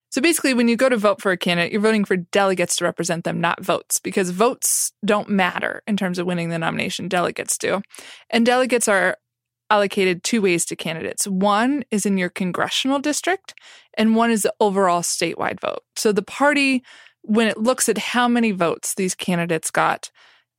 So 0.10 0.22
basically, 0.22 0.54
when 0.54 0.70
you 0.70 0.78
go 0.78 0.88
to 0.88 0.96
vote 0.96 1.22
for 1.22 1.34
a 1.34 1.38
candidate, 1.38 1.74
you're 1.74 1.82
voting 1.82 2.06
for 2.06 2.16
delegates 2.16 2.78
to 2.78 2.86
represent 2.86 3.26
them, 3.26 3.42
not 3.42 3.64
votes, 3.64 4.00
because 4.00 4.30
votes 4.30 4.94
don't 5.04 5.28
matter 5.28 5.84
in 5.88 5.98
terms 5.98 6.20
of 6.20 6.26
winning 6.26 6.48
the 6.48 6.58
nomination. 6.58 7.10
Delegates 7.10 7.58
do. 7.58 7.82
And 8.30 8.46
delegates 8.46 8.88
are 8.88 9.18
allocated 9.70 10.24
two 10.24 10.42
ways 10.42 10.64
to 10.66 10.76
candidates. 10.78 11.28
One 11.28 11.84
is 11.92 12.06
in 12.06 12.18
your 12.18 12.30
congressional 12.30 13.00
district, 13.00 13.56
and 13.98 14.16
one 14.16 14.32
is 14.32 14.44
the 14.44 14.54
overall 14.62 15.02
statewide 15.02 15.60
vote. 15.60 15.84
So 15.98 16.14
the 16.14 16.22
party, 16.22 16.82
when 17.28 17.48
it 17.48 17.58
looks 17.58 17.90
at 17.90 17.98
how 17.98 18.28
many 18.28 18.52
votes 18.52 18.94
these 18.94 19.16
candidates 19.16 19.72
got, 19.72 20.12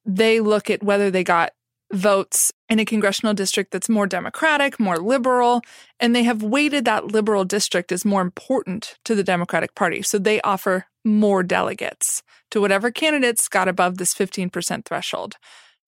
they 0.04 0.40
look 0.40 0.70
at 0.70 0.82
whether 0.82 1.10
they 1.10 1.24
got 1.24 1.52
votes 1.92 2.52
in 2.68 2.80
a 2.80 2.84
congressional 2.84 3.32
district 3.32 3.70
that's 3.70 3.88
more 3.88 4.06
Democratic, 4.06 4.80
more 4.80 4.98
liberal, 4.98 5.62
and 6.00 6.14
they 6.14 6.24
have 6.24 6.42
weighted 6.42 6.84
that 6.84 7.06
liberal 7.06 7.44
district 7.44 7.92
as 7.92 8.04
more 8.04 8.22
important 8.22 8.96
to 9.04 9.14
the 9.14 9.22
Democratic 9.22 9.74
Party. 9.74 10.02
So 10.02 10.18
they 10.18 10.40
offer 10.40 10.86
more 11.04 11.42
delegates 11.42 12.22
to 12.50 12.60
whatever 12.60 12.90
candidates 12.90 13.48
got 13.48 13.68
above 13.68 13.98
this 13.98 14.14
15% 14.14 14.84
threshold. 14.84 15.36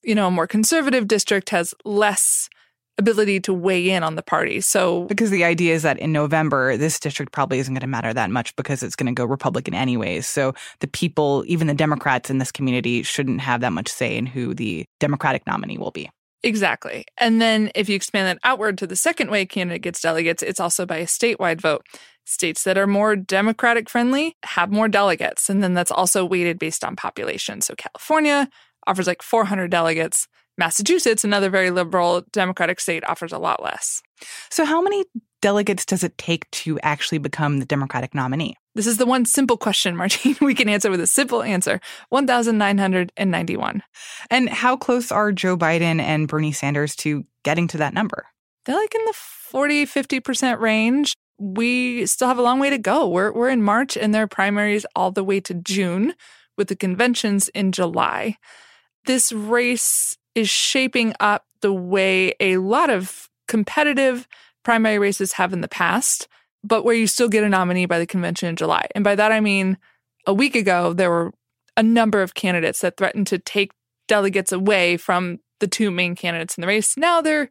You 0.03 0.15
know, 0.15 0.29
a 0.29 0.31
more 0.31 0.47
conservative 0.47 1.09
district 1.09 1.51
has 1.51 1.75
less 1.85 2.49
ability 2.99 3.41
to 3.41 3.55
weigh 3.55 3.91
in 3.91 4.03
on 4.03 4.17
the 4.17 4.23
party. 4.23 4.61
So 4.61 5.05
because 5.05 5.31
the 5.31 5.45
idea 5.45 5.75
is 5.75 5.83
that 5.83 5.99
in 5.99 6.13
November 6.13 6.77
this 6.77 6.99
district 6.99 7.33
probably 7.33 7.59
isn't 7.61 7.73
going 7.73 7.81
to 7.81 7.87
matter 7.87 8.13
that 8.13 8.31
much 8.31 8.55
because 8.57 8.83
it's 8.83 8.97
going 8.97 9.07
to 9.07 9.19
go 9.19 9.25
Republican 9.25 9.75
anyways. 9.75 10.27
So 10.27 10.55
the 10.81 10.89
people, 10.89 11.45
even 11.47 11.69
the 11.69 11.75
Democrats 11.75 12.29
in 12.29 12.39
this 12.39 12.53
community 12.53 13.03
shouldn't 13.03 13.41
have 13.41 13.61
that 13.61 13.73
much 13.73 13.89
say 13.89 14.17
in 14.17 14.27
who 14.27 14.53
the 14.53 14.85
Democratic 15.01 15.47
nominee 15.47 15.79
will 15.79 15.93
be. 15.93 16.11
Exactly. 16.43 17.05
And 17.19 17.41
then 17.41 17.71
if 17.75 17.89
you 17.89 17.97
expand 17.97 18.29
that 18.29 18.39
outward 18.45 18.79
to 18.79 18.87
the 18.87 18.97
second 18.97 19.31
way 19.31 19.45
candidate 19.45 19.83
gets 19.83 20.01
delegates, 20.01 20.43
it's 20.43 20.61
also 20.61 20.87
by 20.87 20.99
a 20.99 21.07
statewide 21.07 21.61
vote. 21.61 21.85
States 22.25 22.65
that 22.65 22.77
are 22.77 22.87
more 22.87 23.17
Democratic 23.17 23.89
friendly 23.89 24.37
have 24.45 24.71
more 24.71 24.87
delegates. 24.87 25.49
And 25.49 25.63
then 25.63 25.73
that's 25.73 25.91
also 25.91 26.27
weighted 26.27 26.59
based 26.59 26.85
on 26.85 26.95
population. 26.95 27.63
So 27.63 27.75
California 27.75 28.51
offers 28.87 29.07
like 29.07 29.23
400 29.23 29.71
delegates. 29.71 30.29
Massachusetts, 30.59 31.25
another 31.25 31.49
very 31.49 31.71
liberal 31.71 32.25
Democratic 32.33 32.81
state, 32.81 33.05
offers 33.09 33.33
a 33.33 33.39
lot 33.39 33.63
less. 33.63 34.03
So, 34.51 34.65
how 34.65 34.83
many 34.83 35.05
delegates 35.41 35.87
does 35.87 36.03
it 36.03 36.19
take 36.19 36.51
to 36.51 36.79
actually 36.81 37.19
become 37.19 37.59
the 37.59 37.65
Democratic 37.65 38.15
nominee? 38.15 38.57
This 38.75 38.87
is 38.87 38.99
the 38.99 39.07
one 39.07 39.25
simple 39.25 39.57
question, 39.57 39.97
Martine, 39.97 40.37
we 40.41 40.55
can 40.55 40.69
answer 40.69 40.91
with 40.91 41.01
a 41.01 41.07
simple 41.07 41.43
answer 41.43 41.81
1,991. 42.11 43.83
And 44.31 44.49
how 44.49 44.77
close 44.77 45.13
are 45.13 45.33
Joe 45.33 45.57
Biden 45.57 46.01
and 46.01 46.29
Bernie 46.29 46.53
Sanders 46.53 46.95
to 46.97 47.25
getting 47.45 47.69
to 47.69 47.79
that 47.79 47.95
number? 47.95 48.27
They're 48.65 48.77
like 48.77 48.95
in 48.95 49.05
the 49.07 49.15
40, 49.15 49.87
50% 49.87 50.61
range. 50.61 51.15
We 51.39 52.05
still 52.07 52.29
have 52.29 52.39
a 52.39 52.43
long 52.43 52.59
way 52.59 52.69
to 52.71 52.79
go. 52.79 53.09
We're, 53.09 53.33
we're 53.33 53.49
in 53.49 53.63
March 53.63 53.97
and 53.97 54.13
there 54.13 54.25
are 54.25 54.29
primaries 54.29 54.85
all 54.95 55.13
the 55.13 55.25
way 55.25 55.41
to 55.41 55.55
June 55.55 56.15
with 56.57 56.69
the 56.69 56.77
conventions 56.77 57.49
in 57.49 57.73
July. 57.73 58.37
This 59.07 59.33
race 59.33 60.18
is 60.39 60.49
shaping 60.49 61.13
up 61.19 61.45
the 61.63 61.73
way 61.73 62.33
a 62.39 62.59
lot 62.59 62.91
of 62.91 63.29
competitive 63.49 64.29
primary 64.63 64.99
races 64.99 65.33
have 65.33 65.53
in 65.53 65.63
the 65.63 65.69
past, 65.69 66.29
but 66.63 66.85
where 66.85 66.95
you 66.95 67.09
still 67.09 67.29
get 67.29 67.43
a 67.43 67.49
nominee 67.49 67.87
by 67.87 67.99
the 67.99 68.07
convention 68.07 68.49
in 68.49 68.55
July. 68.55 68.87
And 68.95 69.03
by 69.03 69.17
that, 69.17 69.33
I 69.33 69.41
mean 69.41 69.79
a 70.27 70.33
week 70.33 70.55
ago, 70.55 70.93
there 70.93 71.11
were 71.11 71.33
a 71.77 71.83
number 71.83 72.23
of 72.23 72.35
candidates 72.35 72.81
that 72.83 72.97
threatened 72.97 73.27
to 73.27 73.39
take 73.39 73.73
delegates 74.07 74.53
away 74.53 74.97
from 74.97 75.39
the 75.59 75.67
two 75.67 75.91
main 75.91 76.15
candidates 76.15 76.57
in 76.57 76.61
the 76.61 76.69
race. 76.69 76.97
Now 76.97 77.21
there 77.21 77.49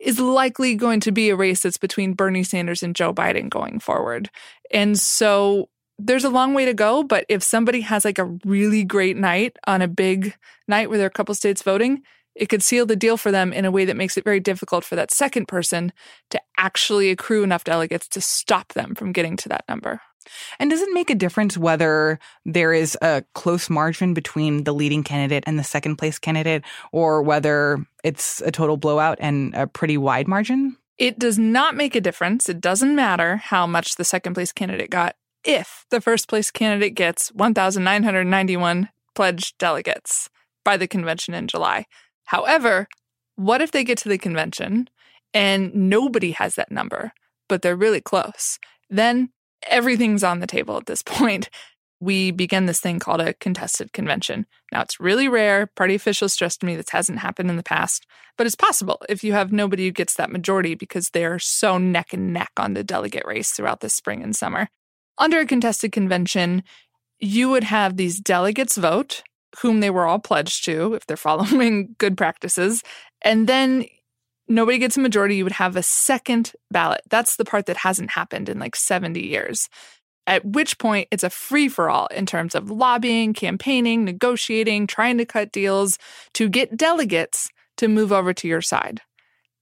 is 0.00 0.18
likely 0.18 0.74
going 0.74 1.00
to 1.00 1.12
be 1.12 1.28
a 1.28 1.36
race 1.36 1.62
that's 1.62 1.76
between 1.76 2.14
Bernie 2.14 2.44
Sanders 2.44 2.82
and 2.82 2.96
Joe 2.96 3.12
Biden 3.12 3.50
going 3.50 3.78
forward. 3.78 4.30
And 4.70 4.98
so 4.98 5.68
there's 5.98 6.24
a 6.24 6.30
long 6.30 6.54
way 6.54 6.64
to 6.64 6.74
go, 6.74 7.02
but 7.02 7.26
if 7.28 7.42
somebody 7.42 7.82
has 7.82 8.04
like 8.04 8.18
a 8.18 8.34
really 8.44 8.84
great 8.84 9.18
night 9.18 9.56
on 9.66 9.82
a 9.82 9.88
big 9.88 10.34
night 10.66 10.88
where 10.88 10.98
there 10.98 11.06
are 11.06 11.08
a 11.08 11.10
couple 11.10 11.34
states 11.34 11.62
voting, 11.62 12.02
it 12.34 12.48
could 12.48 12.62
seal 12.62 12.86
the 12.86 12.96
deal 12.96 13.16
for 13.16 13.30
them 13.30 13.52
in 13.52 13.64
a 13.64 13.70
way 13.70 13.84
that 13.84 13.96
makes 13.96 14.16
it 14.16 14.24
very 14.24 14.40
difficult 14.40 14.84
for 14.84 14.96
that 14.96 15.10
second 15.10 15.46
person 15.46 15.92
to 16.30 16.40
actually 16.56 17.10
accrue 17.10 17.42
enough 17.42 17.64
delegates 17.64 18.08
to 18.08 18.20
stop 18.20 18.72
them 18.72 18.94
from 18.94 19.12
getting 19.12 19.36
to 19.36 19.48
that 19.48 19.64
number. 19.68 20.00
And 20.58 20.70
does 20.70 20.80
it 20.80 20.92
make 20.92 21.10
a 21.10 21.14
difference 21.14 21.58
whether 21.58 22.18
there 22.44 22.72
is 22.72 22.96
a 23.02 23.24
close 23.34 23.68
margin 23.68 24.14
between 24.14 24.64
the 24.64 24.72
leading 24.72 25.02
candidate 25.02 25.44
and 25.46 25.58
the 25.58 25.64
second 25.64 25.96
place 25.96 26.18
candidate, 26.18 26.62
or 26.92 27.22
whether 27.22 27.84
it's 28.04 28.40
a 28.42 28.52
total 28.52 28.76
blowout 28.76 29.18
and 29.20 29.54
a 29.54 29.66
pretty 29.66 29.96
wide 29.96 30.28
margin? 30.28 30.76
It 30.98 31.18
does 31.18 31.38
not 31.38 31.74
make 31.74 31.96
a 31.96 32.00
difference. 32.00 32.48
It 32.48 32.60
doesn't 32.60 32.94
matter 32.94 33.36
how 33.36 33.66
much 33.66 33.96
the 33.96 34.04
second 34.04 34.34
place 34.34 34.52
candidate 34.52 34.90
got 34.90 35.16
if 35.44 35.86
the 35.90 36.00
first 36.00 36.28
place 36.28 36.50
candidate 36.50 36.94
gets 36.94 37.30
1,991 37.32 38.88
pledged 39.14 39.58
delegates 39.58 40.30
by 40.64 40.76
the 40.76 40.86
convention 40.86 41.34
in 41.34 41.48
July. 41.48 41.86
However, 42.24 42.86
what 43.36 43.60
if 43.60 43.72
they 43.72 43.84
get 43.84 43.98
to 43.98 44.08
the 44.08 44.18
convention 44.18 44.88
and 45.34 45.74
nobody 45.74 46.32
has 46.32 46.54
that 46.56 46.70
number, 46.70 47.12
but 47.48 47.62
they're 47.62 47.76
really 47.76 48.00
close? 48.00 48.58
Then 48.90 49.30
everything's 49.68 50.24
on 50.24 50.40
the 50.40 50.46
table 50.46 50.76
at 50.76 50.86
this 50.86 51.02
point. 51.06 51.48
We 52.00 52.32
begin 52.32 52.66
this 52.66 52.80
thing 52.80 52.98
called 52.98 53.20
a 53.20 53.34
contested 53.34 53.92
convention. 53.92 54.46
Now, 54.72 54.82
it's 54.82 54.98
really 54.98 55.28
rare. 55.28 55.68
Party 55.68 55.94
officials 55.94 56.32
stressed 56.32 56.60
to 56.60 56.66
me 56.66 56.74
this 56.74 56.90
hasn't 56.90 57.20
happened 57.20 57.48
in 57.48 57.56
the 57.56 57.62
past, 57.62 58.06
but 58.36 58.44
it's 58.44 58.56
possible 58.56 59.00
if 59.08 59.22
you 59.22 59.34
have 59.34 59.52
nobody 59.52 59.84
who 59.84 59.92
gets 59.92 60.14
that 60.14 60.32
majority 60.32 60.74
because 60.74 61.10
they're 61.10 61.38
so 61.38 61.78
neck 61.78 62.12
and 62.12 62.32
neck 62.32 62.50
on 62.56 62.74
the 62.74 62.82
delegate 62.82 63.24
race 63.24 63.50
throughout 63.50 63.80
the 63.80 63.88
spring 63.88 64.20
and 64.20 64.34
summer. 64.34 64.68
Under 65.16 65.38
a 65.38 65.46
contested 65.46 65.92
convention, 65.92 66.64
you 67.20 67.48
would 67.50 67.64
have 67.64 67.96
these 67.96 68.18
delegates 68.18 68.76
vote 68.76 69.22
whom 69.60 69.80
they 69.80 69.90
were 69.90 70.06
all 70.06 70.18
pledged 70.18 70.64
to 70.64 70.94
if 70.94 71.06
they're 71.06 71.16
following 71.28 71.94
good 71.98 72.16
practices. 72.16 72.82
And 73.22 73.46
then 73.46 73.86
nobody 74.48 74.78
gets 74.78 74.96
a 74.96 75.00
majority, 75.00 75.36
you 75.36 75.44
would 75.44 75.52
have 75.52 75.76
a 75.76 75.82
second 75.82 76.52
ballot. 76.70 77.02
That's 77.08 77.36
the 77.36 77.44
part 77.44 77.66
that 77.66 77.78
hasn't 77.78 78.10
happened 78.10 78.48
in 78.48 78.58
like 78.58 78.76
70 78.76 79.24
years. 79.24 79.68
At 80.26 80.44
which 80.44 80.78
point, 80.78 81.08
it's 81.10 81.24
a 81.24 81.30
free 81.30 81.68
for 81.68 81.90
all 81.90 82.06
in 82.08 82.26
terms 82.26 82.54
of 82.54 82.70
lobbying, 82.70 83.34
campaigning, 83.34 84.04
negotiating, 84.04 84.86
trying 84.86 85.18
to 85.18 85.24
cut 85.24 85.50
deals 85.50 85.98
to 86.34 86.48
get 86.48 86.76
delegates 86.76 87.48
to 87.78 87.88
move 87.88 88.12
over 88.12 88.32
to 88.32 88.46
your 88.46 88.62
side. 88.62 89.00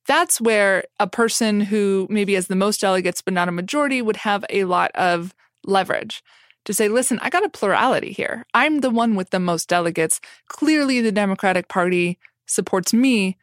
That's 0.07 0.41
where 0.41 0.85
a 0.99 1.07
person 1.07 1.61
who 1.61 2.07
maybe 2.11 2.35
has 2.35 2.49
the 2.49 2.57
most 2.57 2.81
delegates 2.81 3.23
but 3.23 3.33
not 3.33 3.49
a 3.49 3.53
majority 3.53 4.03
would 4.03 4.17
have 4.17 4.45
a 4.51 4.65
lot 4.65 4.91
of 4.95 5.35
leverage 5.65 6.23
to 6.65 6.75
say, 6.75 6.89
listen, 6.89 7.19
I 7.23 7.31
got 7.31 7.45
a 7.45 7.49
plurality 7.49 8.13
here. 8.13 8.45
I'm 8.55 8.81
the 8.81 8.91
one 8.91 9.15
with 9.15 9.31
the 9.31 9.41
most 9.41 9.69
delegates. 9.69 10.21
Clearly, 10.49 11.01
the 11.01 11.13
Democratic 11.13 11.69
Party 11.69 12.19
supports 12.47 12.93
me 12.93 13.37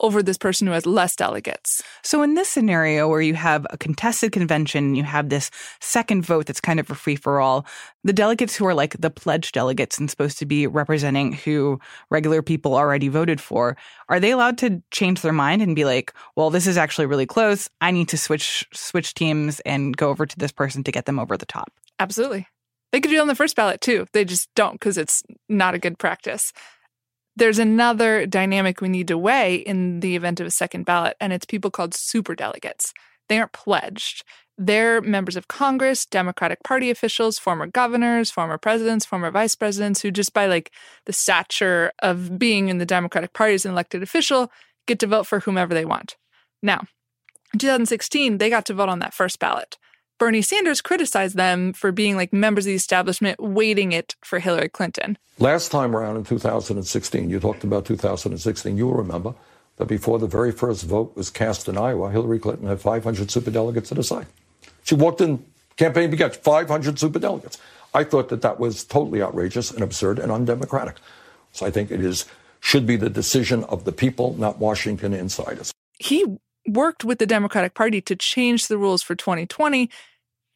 over 0.00 0.22
this 0.22 0.38
person 0.38 0.66
who 0.66 0.72
has 0.72 0.86
less 0.86 1.14
delegates. 1.14 1.82
So, 2.02 2.22
in 2.22 2.34
this 2.34 2.48
scenario 2.48 3.08
where 3.08 3.20
you 3.20 3.34
have 3.34 3.66
a 3.70 3.78
contested 3.78 4.32
convention, 4.32 4.94
you 4.94 5.04
have 5.04 5.28
this 5.28 5.50
second 5.80 6.26
vote 6.26 6.46
that's 6.46 6.60
kind 6.60 6.80
of 6.80 6.90
a 6.90 6.94
free 6.94 7.16
for 7.16 7.40
all, 7.40 7.64
the 8.02 8.12
delegates 8.12 8.56
who 8.56 8.66
are 8.66 8.74
like 8.74 9.00
the 9.00 9.10
pledged 9.10 9.54
delegates 9.54 9.98
and 9.98 10.10
supposed 10.10 10.38
to 10.38 10.46
be 10.46 10.66
representing 10.66 11.32
who 11.32 11.78
regular 12.10 12.42
people 12.42 12.74
already 12.74 13.08
voted 13.08 13.40
for, 13.40 13.76
are 14.08 14.20
they 14.20 14.32
allowed 14.32 14.58
to 14.58 14.82
change 14.90 15.22
their 15.22 15.32
mind 15.32 15.62
and 15.62 15.76
be 15.76 15.84
like, 15.84 16.12
well, 16.36 16.50
this 16.50 16.66
is 16.66 16.76
actually 16.76 17.06
really 17.06 17.26
close. 17.26 17.70
I 17.80 17.90
need 17.90 18.08
to 18.08 18.18
switch 18.18 18.66
switch 18.72 19.14
teams 19.14 19.60
and 19.60 19.96
go 19.96 20.10
over 20.10 20.26
to 20.26 20.38
this 20.38 20.52
person 20.52 20.82
to 20.84 20.92
get 20.92 21.06
them 21.06 21.18
over 21.18 21.36
the 21.36 21.46
top? 21.46 21.72
Absolutely. 22.00 22.48
They 22.94 23.00
could 23.00 23.10
do 23.10 23.16
it 23.16 23.22
on 23.22 23.26
the 23.26 23.34
first 23.34 23.56
ballot 23.56 23.80
too. 23.80 24.06
They 24.12 24.24
just 24.24 24.48
don't 24.54 24.74
because 24.74 24.96
it's 24.96 25.24
not 25.48 25.74
a 25.74 25.80
good 25.80 25.98
practice. 25.98 26.52
There's 27.34 27.58
another 27.58 28.24
dynamic 28.24 28.80
we 28.80 28.88
need 28.88 29.08
to 29.08 29.18
weigh 29.18 29.56
in 29.56 29.98
the 29.98 30.14
event 30.14 30.38
of 30.38 30.46
a 30.46 30.52
second 30.52 30.84
ballot, 30.84 31.16
and 31.20 31.32
it's 31.32 31.44
people 31.44 31.72
called 31.72 31.92
super 31.92 32.36
delegates. 32.36 32.92
They 33.28 33.40
aren't 33.40 33.50
pledged. 33.50 34.22
They're 34.56 35.00
members 35.00 35.34
of 35.34 35.48
Congress, 35.48 36.06
Democratic 36.06 36.62
Party 36.62 36.88
officials, 36.88 37.36
former 37.36 37.66
governors, 37.66 38.30
former 38.30 38.58
presidents, 38.58 39.04
former 39.04 39.32
vice 39.32 39.56
presidents 39.56 40.02
who, 40.02 40.12
just 40.12 40.32
by 40.32 40.46
like 40.46 40.70
the 41.06 41.12
stature 41.12 41.90
of 41.98 42.38
being 42.38 42.68
in 42.68 42.78
the 42.78 42.86
Democratic 42.86 43.32
Party 43.32 43.54
as 43.54 43.66
an 43.66 43.72
elected 43.72 44.04
official, 44.04 44.52
get 44.86 45.00
to 45.00 45.08
vote 45.08 45.26
for 45.26 45.40
whomever 45.40 45.74
they 45.74 45.84
want. 45.84 46.14
Now, 46.62 46.84
in 47.52 47.58
2016, 47.58 48.38
they 48.38 48.48
got 48.48 48.64
to 48.66 48.74
vote 48.74 48.88
on 48.88 49.00
that 49.00 49.14
first 49.14 49.40
ballot. 49.40 49.78
Bernie 50.18 50.42
Sanders 50.42 50.80
criticized 50.80 51.36
them 51.36 51.72
for 51.72 51.90
being 51.90 52.16
like 52.16 52.32
members 52.32 52.64
of 52.64 52.68
the 52.68 52.74
establishment 52.74 53.40
waiting 53.40 53.90
it 53.90 54.14
for 54.24 54.38
Hillary 54.38 54.68
Clinton. 54.68 55.18
Last 55.40 55.72
time 55.72 55.96
around 55.96 56.16
in 56.16 56.24
2016, 56.24 57.28
you 57.28 57.40
talked 57.40 57.64
about 57.64 57.84
2016, 57.84 58.76
you'll 58.76 58.94
remember 58.94 59.34
that 59.76 59.86
before 59.86 60.20
the 60.20 60.28
very 60.28 60.52
first 60.52 60.84
vote 60.84 61.16
was 61.16 61.30
cast 61.30 61.68
in 61.68 61.76
Iowa, 61.76 62.12
Hillary 62.12 62.38
Clinton 62.38 62.68
had 62.68 62.80
500 62.80 63.26
superdelegates 63.26 63.90
at 63.90 63.96
her 63.96 64.04
side. 64.04 64.26
She 64.84 64.94
walked 64.94 65.20
in, 65.20 65.44
campaign 65.76 66.10
began, 66.10 66.30
500 66.30 66.94
superdelegates. 66.94 67.58
I 67.92 68.04
thought 68.04 68.28
that 68.28 68.42
that 68.42 68.60
was 68.60 68.84
totally 68.84 69.20
outrageous 69.20 69.72
and 69.72 69.82
absurd 69.82 70.20
and 70.20 70.30
undemocratic. 70.30 70.96
So 71.50 71.66
I 71.66 71.70
think 71.72 71.90
it 71.90 72.00
is 72.00 72.26
should 72.60 72.86
be 72.86 72.96
the 72.96 73.10
decision 73.10 73.64
of 73.64 73.84
the 73.84 73.92
people, 73.92 74.34
not 74.38 74.58
Washington 74.58 75.12
insiders. 75.12 75.72
He 75.98 76.24
worked 76.66 77.04
with 77.04 77.18
the 77.18 77.26
Democratic 77.26 77.74
Party 77.74 78.00
to 78.02 78.16
change 78.16 78.68
the 78.68 78.78
rules 78.78 79.02
for 79.02 79.14
2020 79.14 79.90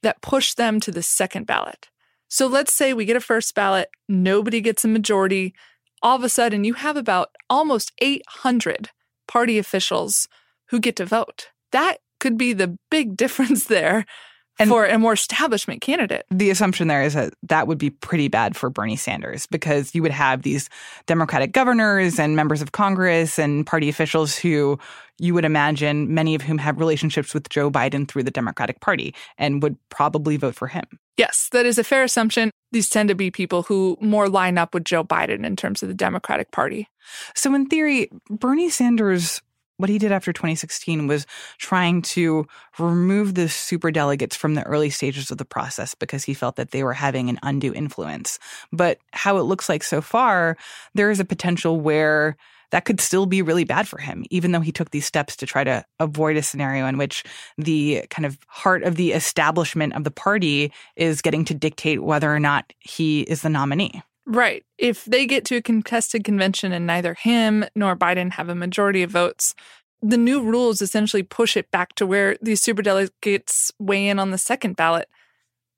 that 0.02 0.22
pushed 0.22 0.56
them 0.56 0.80
to 0.80 0.90
the 0.90 1.02
second 1.02 1.46
ballot. 1.46 1.88
So 2.28 2.46
let's 2.46 2.72
say 2.72 2.92
we 2.92 3.04
get 3.04 3.16
a 3.16 3.20
first 3.20 3.54
ballot, 3.54 3.88
nobody 4.08 4.60
gets 4.60 4.84
a 4.84 4.88
majority. 4.88 5.54
All 6.02 6.16
of 6.16 6.24
a 6.24 6.28
sudden, 6.28 6.64
you 6.64 6.74
have 6.74 6.96
about 6.96 7.30
almost 7.48 7.92
800 7.98 8.90
party 9.26 9.58
officials 9.58 10.28
who 10.68 10.78
get 10.78 10.96
to 10.96 11.06
vote. 11.06 11.48
That 11.72 11.98
could 12.20 12.36
be 12.36 12.52
the 12.52 12.78
big 12.90 13.16
difference 13.16 13.64
there 13.64 14.04
and 14.58 14.68
for 14.68 14.86
a 14.86 14.98
more 14.98 15.12
establishment 15.12 15.80
candidate. 15.80 16.24
The 16.30 16.50
assumption 16.50 16.88
there 16.88 17.02
is 17.02 17.14
that 17.14 17.34
that 17.44 17.66
would 17.66 17.78
be 17.78 17.90
pretty 17.90 18.28
bad 18.28 18.56
for 18.56 18.70
Bernie 18.70 18.96
Sanders 18.96 19.46
because 19.46 19.94
you 19.94 20.02
would 20.02 20.12
have 20.12 20.42
these 20.42 20.68
Democratic 21.06 21.52
governors 21.52 22.18
and 22.18 22.36
members 22.36 22.62
of 22.62 22.72
Congress 22.72 23.38
and 23.38 23.66
party 23.66 23.88
officials 23.88 24.36
who 24.36 24.78
you 25.18 25.34
would 25.34 25.44
imagine 25.44 26.14
many 26.14 26.34
of 26.34 26.42
whom 26.42 26.58
have 26.58 26.78
relationships 26.78 27.34
with 27.34 27.48
Joe 27.48 27.70
Biden 27.70 28.08
through 28.08 28.22
the 28.22 28.30
Democratic 28.30 28.80
Party 28.80 29.14
and 29.36 29.62
would 29.62 29.76
probably 29.88 30.36
vote 30.36 30.54
for 30.54 30.68
him. 30.68 30.84
Yes, 31.16 31.48
that 31.50 31.66
is 31.66 31.78
a 31.78 31.84
fair 31.84 32.04
assumption. 32.04 32.50
These 32.70 32.88
tend 32.88 33.08
to 33.08 33.14
be 33.14 33.30
people 33.30 33.64
who 33.64 33.96
more 34.00 34.28
line 34.28 34.58
up 34.58 34.74
with 34.74 34.84
Joe 34.84 35.02
Biden 35.02 35.44
in 35.44 35.56
terms 35.56 35.82
of 35.82 35.88
the 35.88 35.94
Democratic 35.94 36.52
Party. 36.52 36.88
So, 37.34 37.54
in 37.54 37.66
theory, 37.66 38.10
Bernie 38.30 38.70
Sanders 38.70 39.40
what 39.78 39.88
he 39.88 39.98
did 39.98 40.12
after 40.12 40.32
2016 40.32 41.06
was 41.06 41.26
trying 41.56 42.02
to 42.02 42.46
remove 42.78 43.34
the 43.34 43.48
super 43.48 43.90
delegates 43.90 44.36
from 44.36 44.54
the 44.54 44.64
early 44.64 44.90
stages 44.90 45.30
of 45.30 45.38
the 45.38 45.44
process 45.44 45.94
because 45.94 46.24
he 46.24 46.34
felt 46.34 46.56
that 46.56 46.72
they 46.72 46.84
were 46.84 46.92
having 46.92 47.28
an 47.28 47.38
undue 47.42 47.72
influence. 47.72 48.38
But 48.72 48.98
how 49.12 49.38
it 49.38 49.42
looks 49.42 49.68
like 49.68 49.82
so 49.82 50.00
far, 50.00 50.56
there 50.94 51.10
is 51.10 51.20
a 51.20 51.24
potential 51.24 51.80
where 51.80 52.36
that 52.70 52.84
could 52.84 53.00
still 53.00 53.24
be 53.24 53.40
really 53.40 53.64
bad 53.64 53.88
for 53.88 53.98
him, 53.98 54.24
even 54.30 54.52
though 54.52 54.60
he 54.60 54.72
took 54.72 54.90
these 54.90 55.06
steps 55.06 55.36
to 55.36 55.46
try 55.46 55.64
to 55.64 55.84
avoid 56.00 56.36
a 56.36 56.42
scenario 56.42 56.86
in 56.86 56.98
which 56.98 57.24
the 57.56 58.04
kind 58.10 58.26
of 58.26 58.38
heart 58.46 58.82
of 58.82 58.96
the 58.96 59.12
establishment 59.12 59.94
of 59.94 60.04
the 60.04 60.10
party 60.10 60.72
is 60.96 61.22
getting 61.22 61.44
to 61.46 61.54
dictate 61.54 62.02
whether 62.02 62.32
or 62.34 62.40
not 62.40 62.72
he 62.80 63.22
is 63.22 63.42
the 63.42 63.48
nominee. 63.48 64.02
Right. 64.28 64.62
If 64.76 65.06
they 65.06 65.26
get 65.26 65.46
to 65.46 65.56
a 65.56 65.62
contested 65.62 66.22
convention 66.22 66.70
and 66.70 66.86
neither 66.86 67.14
him 67.14 67.64
nor 67.74 67.96
Biden 67.96 68.32
have 68.32 68.50
a 68.50 68.54
majority 68.54 69.02
of 69.02 69.10
votes, 69.10 69.54
the 70.02 70.18
new 70.18 70.42
rules 70.42 70.82
essentially 70.82 71.22
push 71.22 71.56
it 71.56 71.70
back 71.70 71.94
to 71.94 72.06
where 72.06 72.36
these 72.42 72.62
superdelegates 72.62 73.72
weigh 73.78 74.06
in 74.06 74.18
on 74.18 74.30
the 74.30 74.36
second 74.36 74.76
ballot. 74.76 75.08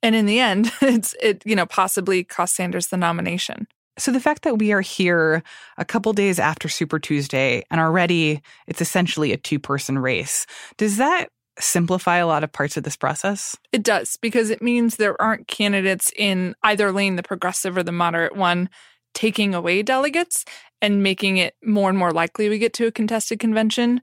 And 0.02 0.16
in 0.16 0.26
the 0.26 0.40
end, 0.40 0.72
it's 0.82 1.14
it, 1.22 1.42
you 1.46 1.54
know, 1.54 1.64
possibly 1.64 2.24
cost 2.24 2.56
Sanders 2.56 2.88
the 2.88 2.96
nomination. 2.96 3.68
So 3.98 4.10
the 4.10 4.20
fact 4.20 4.42
that 4.42 4.58
we 4.58 4.72
are 4.72 4.80
here 4.80 5.44
a 5.78 5.84
couple 5.84 6.12
days 6.12 6.40
after 6.40 6.68
Super 6.68 6.98
Tuesday 6.98 7.64
and 7.70 7.80
already 7.80 8.42
it's 8.66 8.80
essentially 8.80 9.32
a 9.32 9.36
two-person 9.36 9.96
race, 9.98 10.46
does 10.76 10.96
that 10.96 11.28
simplify 11.60 12.16
a 12.16 12.26
lot 12.26 12.44
of 12.44 12.52
parts 12.52 12.76
of 12.76 12.82
this 12.82 12.96
process? 12.96 13.56
It 13.72 13.82
does, 13.82 14.16
because 14.20 14.50
it 14.50 14.62
means 14.62 14.96
there 14.96 15.20
aren't 15.20 15.48
candidates 15.48 16.12
in 16.16 16.54
either 16.62 16.92
lane, 16.92 17.16
the 17.16 17.22
progressive 17.22 17.76
or 17.76 17.82
the 17.82 17.92
moderate 17.92 18.36
one, 18.36 18.68
taking 19.14 19.54
away 19.54 19.82
delegates 19.82 20.44
and 20.80 21.02
making 21.02 21.36
it 21.36 21.54
more 21.64 21.88
and 21.88 21.98
more 21.98 22.12
likely 22.12 22.48
we 22.48 22.58
get 22.58 22.72
to 22.74 22.86
a 22.86 22.92
contested 22.92 23.38
convention. 23.38 24.00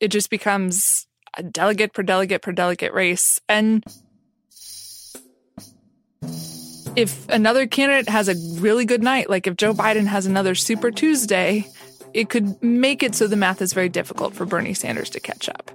It 0.00 0.08
just 0.08 0.30
becomes 0.30 1.06
a 1.36 1.42
delegate 1.42 1.92
per 1.92 2.02
delegate 2.02 2.42
per 2.42 2.52
delegate 2.52 2.92
race. 2.92 3.40
And 3.48 3.84
if 6.96 7.28
another 7.28 7.66
candidate 7.66 8.08
has 8.08 8.28
a 8.28 8.34
really 8.60 8.84
good 8.84 9.02
night, 9.02 9.30
like 9.30 9.46
if 9.46 9.56
Joe 9.56 9.72
Biden 9.72 10.06
has 10.06 10.26
another 10.26 10.54
Super 10.54 10.90
Tuesday, 10.90 11.66
it 12.12 12.28
could 12.28 12.62
make 12.62 13.02
it 13.02 13.14
so 13.14 13.26
the 13.26 13.36
math 13.36 13.62
is 13.62 13.72
very 13.72 13.88
difficult 13.88 14.34
for 14.34 14.44
Bernie 14.44 14.74
Sanders 14.74 15.10
to 15.10 15.20
catch 15.20 15.48
up 15.48 15.70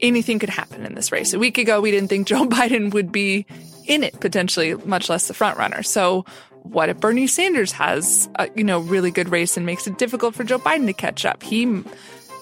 anything 0.00 0.38
could 0.38 0.50
happen 0.50 0.84
in 0.84 0.94
this 0.94 1.12
race. 1.12 1.32
A 1.32 1.38
week 1.38 1.58
ago, 1.58 1.80
we 1.80 1.90
didn't 1.90 2.08
think 2.08 2.26
Joe 2.26 2.46
Biden 2.48 2.92
would 2.92 3.12
be 3.12 3.46
in 3.86 4.02
it 4.02 4.18
potentially, 4.20 4.74
much 4.74 5.08
less 5.08 5.28
the 5.28 5.34
front 5.34 5.58
runner. 5.58 5.82
So, 5.82 6.24
what 6.62 6.88
if 6.88 6.98
Bernie 6.98 7.28
Sanders 7.28 7.72
has 7.72 8.28
a 8.36 8.48
you 8.56 8.64
know 8.64 8.80
really 8.80 9.10
good 9.10 9.28
race 9.28 9.56
and 9.56 9.64
makes 9.64 9.86
it 9.86 9.98
difficult 9.98 10.34
for 10.34 10.44
Joe 10.44 10.58
Biden 10.58 10.86
to 10.86 10.92
catch 10.92 11.24
up? 11.24 11.42
He 11.42 11.82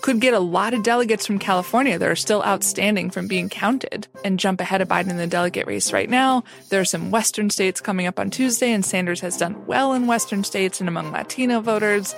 could 0.00 0.20
get 0.20 0.34
a 0.34 0.38
lot 0.38 0.74
of 0.74 0.82
delegates 0.82 1.26
from 1.26 1.38
California 1.38 1.98
that 1.98 2.08
are 2.08 2.14
still 2.14 2.42
outstanding 2.42 3.08
from 3.08 3.26
being 3.26 3.48
counted 3.48 4.06
and 4.22 4.38
jump 4.38 4.60
ahead 4.60 4.82
of 4.82 4.88
Biden 4.88 5.08
in 5.08 5.16
the 5.16 5.26
delegate 5.26 5.66
race 5.66 5.94
right 5.94 6.10
now. 6.10 6.44
There 6.68 6.78
are 6.78 6.84
some 6.84 7.10
Western 7.10 7.48
states 7.48 7.80
coming 7.80 8.06
up 8.06 8.18
on 8.18 8.28
Tuesday, 8.28 8.70
and 8.72 8.84
Sanders 8.84 9.20
has 9.20 9.38
done 9.38 9.64
well 9.66 9.94
in 9.94 10.06
Western 10.06 10.44
states 10.44 10.78
and 10.78 10.90
among 10.90 11.10
Latino 11.10 11.60
voters. 11.60 12.14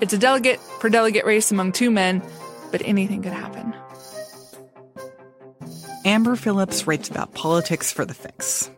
It's 0.00 0.12
a 0.12 0.18
delegate 0.18 0.58
per 0.80 0.88
delegate 0.88 1.24
race 1.24 1.52
among 1.52 1.70
two 1.70 1.92
men, 1.92 2.20
but 2.72 2.82
anything 2.84 3.22
could 3.22 3.32
happen. 3.32 3.74
Amber 6.06 6.36
Phillips 6.36 6.86
writes 6.86 7.08
about 7.08 7.32
politics 7.32 7.90
for 7.90 8.04
The 8.04 8.12
Fix. 8.12 8.70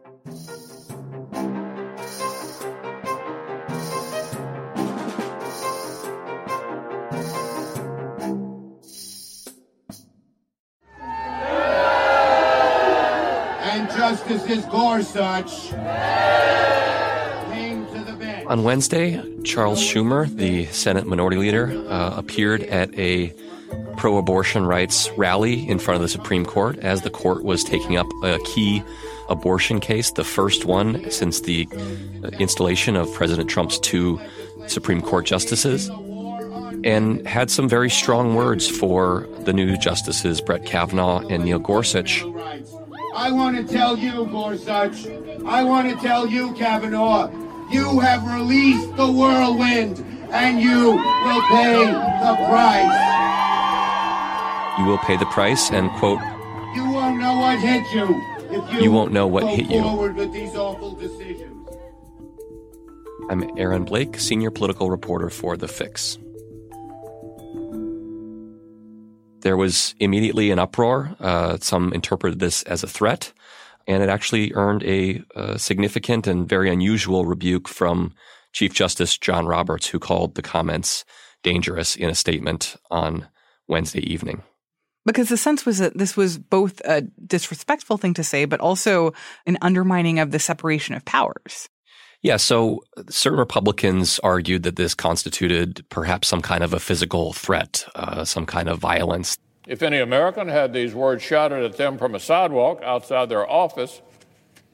And 13.60 13.90
Justices 13.90 14.64
Gorsuch 14.66 15.70
came 17.50 17.86
to 17.86 18.04
the 18.04 18.14
bench. 18.16 18.46
On 18.46 18.62
Wednesday, 18.62 19.20
Charles 19.42 19.80
Schumer, 19.80 20.28
the 20.32 20.66
Senate 20.66 21.08
Minority 21.08 21.38
Leader, 21.38 21.72
uh, 21.88 22.14
appeared 22.16 22.62
at 22.62 22.96
a 22.96 23.34
pro 24.06 24.18
abortion 24.18 24.64
rights 24.64 25.10
rally 25.16 25.68
in 25.68 25.80
front 25.80 25.96
of 25.96 26.02
the 26.02 26.08
Supreme 26.08 26.46
Court 26.46 26.78
as 26.78 27.02
the 27.02 27.10
court 27.10 27.42
was 27.42 27.64
taking 27.64 27.96
up 27.96 28.06
a 28.22 28.38
key 28.44 28.80
abortion 29.28 29.80
case, 29.80 30.12
the 30.12 30.22
first 30.22 30.64
one 30.64 31.10
since 31.10 31.40
the 31.40 31.68
installation 32.38 32.94
of 32.94 33.12
President 33.12 33.50
Trump's 33.50 33.80
two 33.80 34.20
Supreme 34.68 35.02
Court 35.02 35.26
justices, 35.26 35.90
and 36.84 37.26
had 37.26 37.50
some 37.50 37.68
very 37.68 37.90
strong 37.90 38.36
words 38.36 38.68
for 38.68 39.26
the 39.40 39.52
new 39.52 39.76
justices, 39.76 40.40
Brett 40.40 40.64
Kavanaugh 40.64 41.26
and 41.26 41.44
Neil 41.44 41.58
Gorsuch. 41.58 42.22
I 43.16 43.32
want 43.32 43.56
to 43.56 43.64
tell 43.64 43.98
you, 43.98 44.26
Gorsuch, 44.26 45.04
I 45.44 45.64
want 45.64 45.90
to 45.90 45.96
tell 45.96 46.28
you, 46.28 46.52
Kavanaugh, 46.52 47.28
you 47.72 47.98
have 47.98 48.24
released 48.24 48.94
the 48.94 49.10
whirlwind 49.10 49.98
and 50.30 50.60
you 50.60 50.92
will 50.92 51.42
pay 51.48 51.86
the 51.86 52.36
price. 52.48 53.05
You 54.78 54.84
will 54.84 54.98
pay 54.98 55.16
the 55.16 55.26
price, 55.26 55.70
and 55.70 55.90
quote, 55.92 56.20
You 56.74 56.90
won't 56.90 57.18
know 57.18 57.38
what 57.38 57.58
hit 57.58 57.82
you 57.94 58.22
if 58.50 58.72
you, 58.74 58.80
you 58.82 58.92
won't 58.92 59.10
know 59.10 59.26
what 59.26 59.48
hit 59.48 59.70
you. 59.70 59.82
with 60.14 60.32
these 60.32 60.54
awful 60.54 60.92
decisions. 60.92 61.68
I'm 63.30 63.50
Aaron 63.58 63.84
Blake, 63.84 64.20
senior 64.20 64.50
political 64.50 64.90
reporter 64.90 65.30
for 65.30 65.56
The 65.56 65.66
Fix. 65.66 66.18
There 69.40 69.56
was 69.56 69.94
immediately 69.98 70.50
an 70.50 70.58
uproar. 70.58 71.16
Uh, 71.20 71.56
some 71.60 71.92
interpreted 71.94 72.38
this 72.38 72.62
as 72.64 72.82
a 72.82 72.88
threat, 72.88 73.32
and 73.86 74.02
it 74.02 74.10
actually 74.10 74.52
earned 74.54 74.82
a, 74.84 75.22
a 75.34 75.58
significant 75.58 76.26
and 76.26 76.46
very 76.46 76.70
unusual 76.70 77.24
rebuke 77.24 77.66
from 77.66 78.12
Chief 78.52 78.74
Justice 78.74 79.16
John 79.16 79.46
Roberts, 79.46 79.88
who 79.88 79.98
called 79.98 80.34
the 80.34 80.42
comments 80.42 81.04
dangerous 81.42 81.96
in 81.96 82.10
a 82.10 82.14
statement 82.14 82.76
on 82.90 83.28
Wednesday 83.66 84.00
evening. 84.00 84.42
Because 85.06 85.28
the 85.28 85.36
sense 85.36 85.64
was 85.64 85.78
that 85.78 85.96
this 85.96 86.16
was 86.16 86.36
both 86.36 86.80
a 86.84 87.02
disrespectful 87.24 87.96
thing 87.96 88.12
to 88.14 88.24
say, 88.24 88.44
but 88.44 88.60
also 88.60 89.12
an 89.46 89.56
undermining 89.62 90.18
of 90.18 90.32
the 90.32 90.40
separation 90.40 90.94
of 90.94 91.04
powers. 91.04 91.68
Yeah, 92.22 92.38
so 92.38 92.80
certain 93.08 93.38
Republicans 93.38 94.18
argued 94.18 94.64
that 94.64 94.74
this 94.74 94.94
constituted 94.94 95.84
perhaps 95.90 96.26
some 96.26 96.42
kind 96.42 96.64
of 96.64 96.72
a 96.72 96.80
physical 96.80 97.32
threat, 97.32 97.86
uh, 97.94 98.24
some 98.24 98.46
kind 98.46 98.68
of 98.68 98.80
violence. 98.80 99.38
If 99.68 99.82
any 99.82 100.00
American 100.00 100.48
had 100.48 100.72
these 100.72 100.92
words 100.92 101.22
shouted 101.22 101.62
at 101.64 101.76
them 101.76 101.98
from 101.98 102.16
a 102.16 102.20
sidewalk 102.20 102.82
outside 102.82 103.28
their 103.28 103.48
office, 103.48 104.02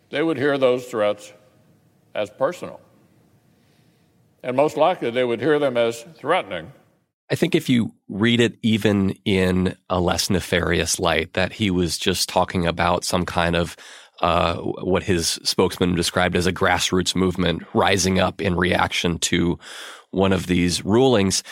they 0.08 0.22
would 0.22 0.38
hear 0.38 0.56
those 0.56 0.86
threats 0.86 1.32
as 2.14 2.30
personal. 2.30 2.80
And 4.42 4.56
most 4.56 4.76
likely 4.76 5.10
they 5.10 5.24
would 5.24 5.40
hear 5.40 5.58
them 5.58 5.76
as 5.76 6.04
threatening. 6.16 6.72
I 7.32 7.34
think 7.34 7.54
if 7.54 7.70
you 7.70 7.94
read 8.08 8.40
it 8.40 8.58
even 8.60 9.16
in 9.24 9.74
a 9.88 9.98
less 9.98 10.28
nefarious 10.28 11.00
light, 11.00 11.32
that 11.32 11.54
he 11.54 11.70
was 11.70 11.96
just 11.96 12.28
talking 12.28 12.66
about 12.66 13.04
some 13.04 13.24
kind 13.24 13.56
of 13.56 13.74
uh, 14.20 14.56
what 14.56 15.02
his 15.02 15.40
spokesman 15.42 15.94
described 15.94 16.36
as 16.36 16.46
a 16.46 16.52
grassroots 16.52 17.16
movement 17.16 17.62
rising 17.72 18.20
up 18.20 18.42
in 18.42 18.54
reaction 18.54 19.18
to 19.20 19.58
one 20.10 20.34
of 20.34 20.46
these 20.46 20.84
rulings. 20.84 21.42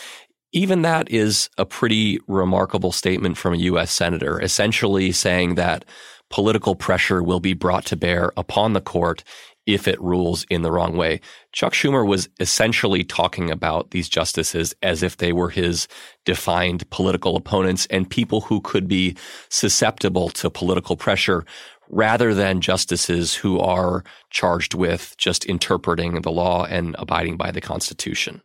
Even 0.53 0.83
that 0.83 1.09
is 1.09 1.49
a 1.57 1.65
pretty 1.65 2.19
remarkable 2.27 2.91
statement 2.91 3.35
from 3.35 3.55
a 3.55 3.57
U.S. 3.57 3.91
senator, 3.91 4.39
essentially 4.39 5.11
saying 5.11 5.55
that 5.55 5.83
political 6.29 6.75
pressure 6.75 7.23
will 7.23 7.39
be 7.39 7.53
brought 7.53 7.85
to 7.87 7.95
bear 7.95 8.31
upon 8.37 8.73
the 8.73 8.81
court 8.81 9.23
if 9.73 9.87
it 9.87 10.01
rules 10.01 10.45
in 10.49 10.61
the 10.61 10.71
wrong 10.71 10.97
way. 10.97 11.21
Chuck 11.51 11.73
Schumer 11.73 12.07
was 12.07 12.29
essentially 12.39 13.03
talking 13.03 13.49
about 13.51 13.91
these 13.91 14.09
justices 14.09 14.73
as 14.81 15.03
if 15.03 15.17
they 15.17 15.33
were 15.33 15.49
his 15.49 15.87
defined 16.25 16.89
political 16.89 17.35
opponents 17.35 17.87
and 17.89 18.09
people 18.09 18.41
who 18.41 18.61
could 18.61 18.87
be 18.87 19.15
susceptible 19.49 20.29
to 20.29 20.49
political 20.49 20.95
pressure 20.95 21.45
rather 21.89 22.33
than 22.33 22.61
justices 22.61 23.35
who 23.35 23.59
are 23.59 24.03
charged 24.29 24.73
with 24.73 25.13
just 25.17 25.45
interpreting 25.45 26.21
the 26.21 26.31
law 26.31 26.65
and 26.65 26.95
abiding 26.97 27.37
by 27.37 27.51
the 27.51 27.61
Constitution. 27.61 28.41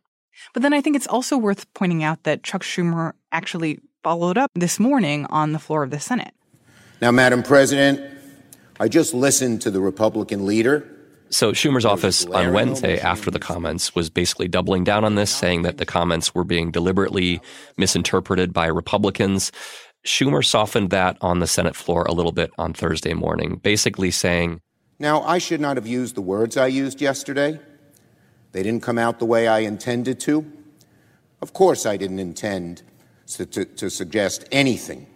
But 0.52 0.62
then 0.62 0.72
I 0.72 0.80
think 0.80 0.96
it's 0.96 1.06
also 1.06 1.38
worth 1.38 1.72
pointing 1.74 2.02
out 2.02 2.24
that 2.24 2.42
Chuck 2.42 2.62
Schumer 2.62 3.12
actually 3.30 3.78
followed 4.02 4.38
up 4.38 4.50
this 4.54 4.78
morning 4.80 5.26
on 5.30 5.52
the 5.52 5.58
floor 5.58 5.82
of 5.82 5.90
the 5.90 6.00
Senate. 6.00 6.32
Now, 7.00 7.10
Madam 7.10 7.42
President, 7.42 8.00
I 8.80 8.88
just 8.88 9.14
listened 9.14 9.62
to 9.62 9.70
the 9.70 9.80
Republican 9.80 10.46
leader. 10.46 10.88
So 11.28 11.52
Schumer's 11.52 11.84
office 11.84 12.24
on 12.26 12.52
Wednesday 12.52 13.00
after 13.00 13.30
the 13.30 13.38
comments 13.38 13.94
was 13.94 14.08
basically 14.10 14.48
doubling 14.48 14.84
down 14.84 15.04
on 15.04 15.16
this, 15.16 15.34
saying 15.34 15.62
that 15.62 15.78
the 15.78 15.86
comments 15.86 16.34
were 16.34 16.44
being 16.44 16.70
deliberately 16.70 17.40
misinterpreted 17.76 18.52
by 18.52 18.66
Republicans. 18.66 19.50
Schumer 20.04 20.44
softened 20.44 20.90
that 20.90 21.16
on 21.20 21.40
the 21.40 21.46
Senate 21.46 21.74
floor 21.74 22.04
a 22.04 22.12
little 22.12 22.32
bit 22.32 22.50
on 22.58 22.72
Thursday 22.72 23.12
morning, 23.12 23.56
basically 23.56 24.12
saying, 24.12 24.60
Now, 25.00 25.22
I 25.22 25.38
should 25.38 25.60
not 25.60 25.76
have 25.76 25.86
used 25.86 26.14
the 26.14 26.22
words 26.22 26.56
I 26.56 26.68
used 26.68 27.00
yesterday. 27.00 27.58
They 28.52 28.62
didn't 28.62 28.82
come 28.82 28.98
out 28.98 29.18
the 29.18 29.26
way 29.26 29.48
I 29.48 29.60
intended 29.60 30.20
to. 30.20 30.50
Of 31.42 31.52
course, 31.52 31.86
I 31.86 31.96
didn't 31.96 32.20
intend 32.20 32.82
to, 33.28 33.44
to, 33.46 33.64
to 33.64 33.90
suggest 33.90 34.46
anything 34.52 35.08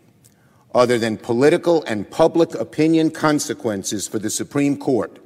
other 0.74 0.98
than 0.98 1.16
political 1.16 1.82
and 1.84 2.10
public 2.10 2.54
opinion 2.54 3.10
consequences 3.10 4.06
for 4.06 4.18
the 4.18 4.30
Supreme 4.30 4.76
Court, 4.76 5.18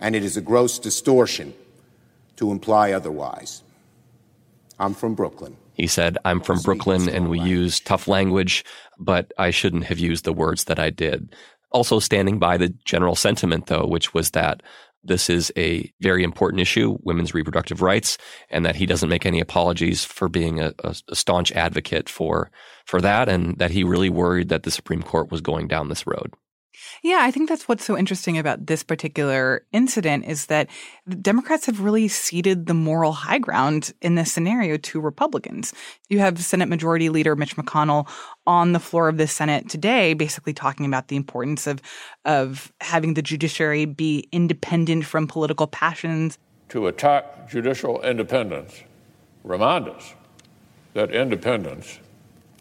and 0.00 0.16
it 0.16 0.24
is 0.24 0.36
a 0.36 0.40
gross 0.40 0.78
distortion 0.78 1.54
to 2.36 2.50
imply 2.50 2.92
otherwise. 2.92 3.62
I'm 4.78 4.94
from 4.94 5.14
Brooklyn. 5.14 5.56
He 5.74 5.86
said, 5.86 6.18
I'm 6.24 6.40
from 6.40 6.60
Brooklyn 6.60 7.08
and 7.08 7.30
we 7.30 7.38
use 7.40 7.80
tough 7.80 8.08
language, 8.08 8.64
but 8.98 9.32
I 9.38 9.50
shouldn't 9.50 9.84
have 9.84 9.98
used 9.98 10.24
the 10.24 10.32
words 10.32 10.64
that 10.64 10.78
I 10.78 10.90
did. 10.90 11.34
Also, 11.70 12.00
standing 12.00 12.38
by 12.38 12.56
the 12.56 12.70
general 12.84 13.14
sentiment, 13.14 13.66
though, 13.66 13.86
which 13.86 14.12
was 14.12 14.30
that 14.30 14.62
this 15.04 15.30
is 15.30 15.52
a 15.56 15.90
very 16.00 16.22
important 16.22 16.60
issue, 16.60 16.98
women's 17.02 17.32
reproductive 17.32 17.80
rights, 17.80 18.18
and 18.50 18.66
that 18.66 18.76
he 18.76 18.86
doesn't 18.86 19.08
make 19.08 19.24
any 19.24 19.40
apologies 19.40 20.04
for 20.04 20.28
being 20.28 20.60
a, 20.60 20.74
a, 20.84 20.94
a, 21.08 21.16
staunch 21.16 21.52
advocate 21.52 22.08
for 22.08 22.50
for 22.84 23.00
that, 23.00 23.28
and 23.28 23.56
that 23.58 23.70
he 23.70 23.84
really 23.84 24.10
worried 24.10 24.48
that 24.50 24.64
the 24.64 24.70
Supreme 24.70 25.02
Court 25.02 25.30
was 25.30 25.40
going 25.40 25.68
down 25.68 25.88
this 25.88 26.06
road. 26.06 26.34
Yeah, 27.02 27.20
I 27.22 27.30
think 27.30 27.48
that's 27.48 27.68
what's 27.68 27.84
so 27.84 27.96
interesting 27.96 28.38
about 28.38 28.66
this 28.66 28.82
particular 28.82 29.66
incident 29.72 30.24
is 30.24 30.46
that 30.46 30.68
Democrats 31.20 31.66
have 31.66 31.80
really 31.80 32.08
ceded 32.08 32.66
the 32.66 32.74
moral 32.74 33.12
high 33.12 33.38
ground 33.38 33.92
in 34.02 34.14
this 34.14 34.32
scenario 34.32 34.76
to 34.76 35.00
Republicans. 35.00 35.72
You 36.08 36.18
have 36.20 36.38
Senate 36.38 36.68
Majority 36.68 37.08
Leader 37.08 37.36
Mitch 37.36 37.56
McConnell 37.56 38.08
on 38.46 38.72
the 38.72 38.80
floor 38.80 39.08
of 39.08 39.16
the 39.16 39.26
Senate 39.26 39.68
today, 39.68 40.14
basically 40.14 40.52
talking 40.52 40.86
about 40.86 41.08
the 41.08 41.16
importance 41.16 41.66
of 41.66 41.80
of 42.24 42.72
having 42.80 43.14
the 43.14 43.22
judiciary 43.22 43.84
be 43.84 44.28
independent 44.32 45.04
from 45.04 45.26
political 45.26 45.66
passions. 45.66 46.38
To 46.70 46.86
attack 46.86 47.48
judicial 47.48 48.00
independence, 48.02 48.82
remind 49.44 49.88
us 49.88 50.14
that 50.94 51.10
independence 51.10 51.98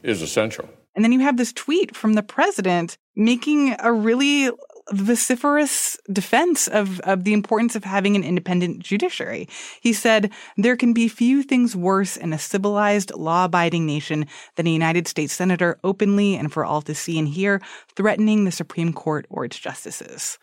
is 0.04 0.22
essential. 0.22 0.70
And 0.96 1.04
then 1.04 1.12
you 1.12 1.20
have 1.20 1.38
this 1.38 1.54
tweet 1.54 1.96
from 1.96 2.14
the 2.14 2.24
president 2.24 2.98
making 3.20 3.76
a 3.80 3.92
really 3.92 4.50
vociferous 4.92 5.98
defense 6.12 6.68
of, 6.68 7.00
of 7.02 7.24
the 7.24 7.34
importance 7.34 7.76
of 7.76 7.84
having 7.84 8.16
an 8.16 8.24
independent 8.24 8.80
judiciary. 8.80 9.48
He 9.82 9.94
said, 9.94 10.32
There 10.58 10.76
can 10.76 10.94
be 10.94 11.08
few 11.08 11.44
things 11.44 11.76
worse 11.76 12.18
in 12.18 12.34
a 12.34 12.40
civilized, 12.40 13.14
law 13.14 13.46
abiding 13.46 13.86
nation 13.86 14.26
than 14.56 14.66
a 14.66 14.72
United 14.72 15.08
States 15.08 15.34
senator 15.34 15.78
openly 15.84 16.36
and 16.36 16.52
for 16.52 16.66
all 16.66 16.82
to 16.84 16.96
see 16.96 17.20
and 17.20 17.28
hear 17.28 17.62
threatening 17.96 18.46
the 18.46 18.52
Supreme 18.52 18.94
Court 18.94 19.28
or 19.30 19.46
its 19.46 19.60
justices. 19.60 20.40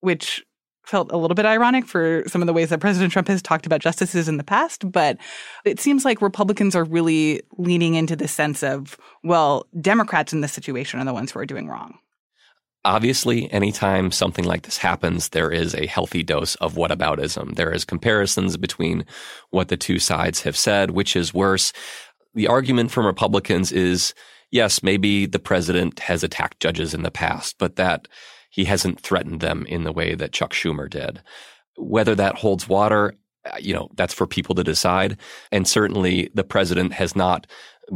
Which 0.00 0.44
felt 0.84 1.10
a 1.12 1.16
little 1.16 1.34
bit 1.34 1.46
ironic 1.46 1.86
for 1.86 2.22
some 2.26 2.42
of 2.42 2.46
the 2.46 2.52
ways 2.52 2.68
that 2.68 2.80
President 2.80 3.12
Trump 3.12 3.28
has 3.28 3.40
talked 3.40 3.64
about 3.64 3.80
justices 3.80 4.28
in 4.28 4.36
the 4.36 4.44
past, 4.44 4.90
but 4.92 5.16
it 5.64 5.80
seems 5.80 6.04
like 6.04 6.20
Republicans 6.20 6.76
are 6.76 6.84
really 6.84 7.40
leaning 7.56 7.94
into 7.94 8.14
the 8.14 8.28
sense 8.28 8.62
of, 8.62 8.98
well, 9.22 9.66
Democrats 9.80 10.34
in 10.34 10.42
this 10.42 10.52
situation 10.52 11.00
are 11.00 11.04
the 11.04 11.14
ones 11.14 11.32
who 11.32 11.38
are 11.38 11.46
doing 11.46 11.68
wrong. 11.68 11.98
Obviously, 12.86 13.50
anytime 13.50 14.10
something 14.10 14.44
like 14.44 14.62
this 14.62 14.76
happens, 14.76 15.30
there 15.30 15.50
is 15.50 15.74
a 15.74 15.86
healthy 15.86 16.22
dose 16.22 16.54
of 16.56 16.74
whataboutism. 16.74 17.54
There 17.54 17.72
is 17.72 17.84
comparisons 17.84 18.58
between 18.58 19.06
what 19.50 19.68
the 19.68 19.76
two 19.76 19.98
sides 19.98 20.42
have 20.42 20.56
said, 20.56 20.90
which 20.90 21.16
is 21.16 21.32
worse. 21.32 21.72
The 22.34 22.46
argument 22.46 22.90
from 22.90 23.06
Republicans 23.06 23.72
is, 23.72 24.12
yes, 24.50 24.82
maybe 24.82 25.24
the 25.24 25.38
president 25.38 26.00
has 26.00 26.22
attacked 26.22 26.60
judges 26.60 26.92
in 26.92 27.02
the 27.02 27.10
past, 27.10 27.56
but 27.58 27.76
that 27.76 28.06
he 28.50 28.64
hasn't 28.64 29.00
threatened 29.00 29.40
them 29.40 29.64
in 29.66 29.84
the 29.84 29.92
way 29.92 30.14
that 30.14 30.32
Chuck 30.32 30.52
Schumer 30.52 30.88
did. 30.88 31.22
Whether 31.76 32.14
that 32.16 32.36
holds 32.36 32.68
water, 32.68 33.14
uh, 33.46 33.56
you 33.58 33.74
know, 33.74 33.90
that's 33.94 34.14
for 34.14 34.26
people 34.26 34.54
to 34.54 34.64
decide. 34.64 35.18
And 35.50 35.66
certainly 35.66 36.30
the 36.34 36.44
president 36.44 36.92
has 36.92 37.16
not 37.16 37.46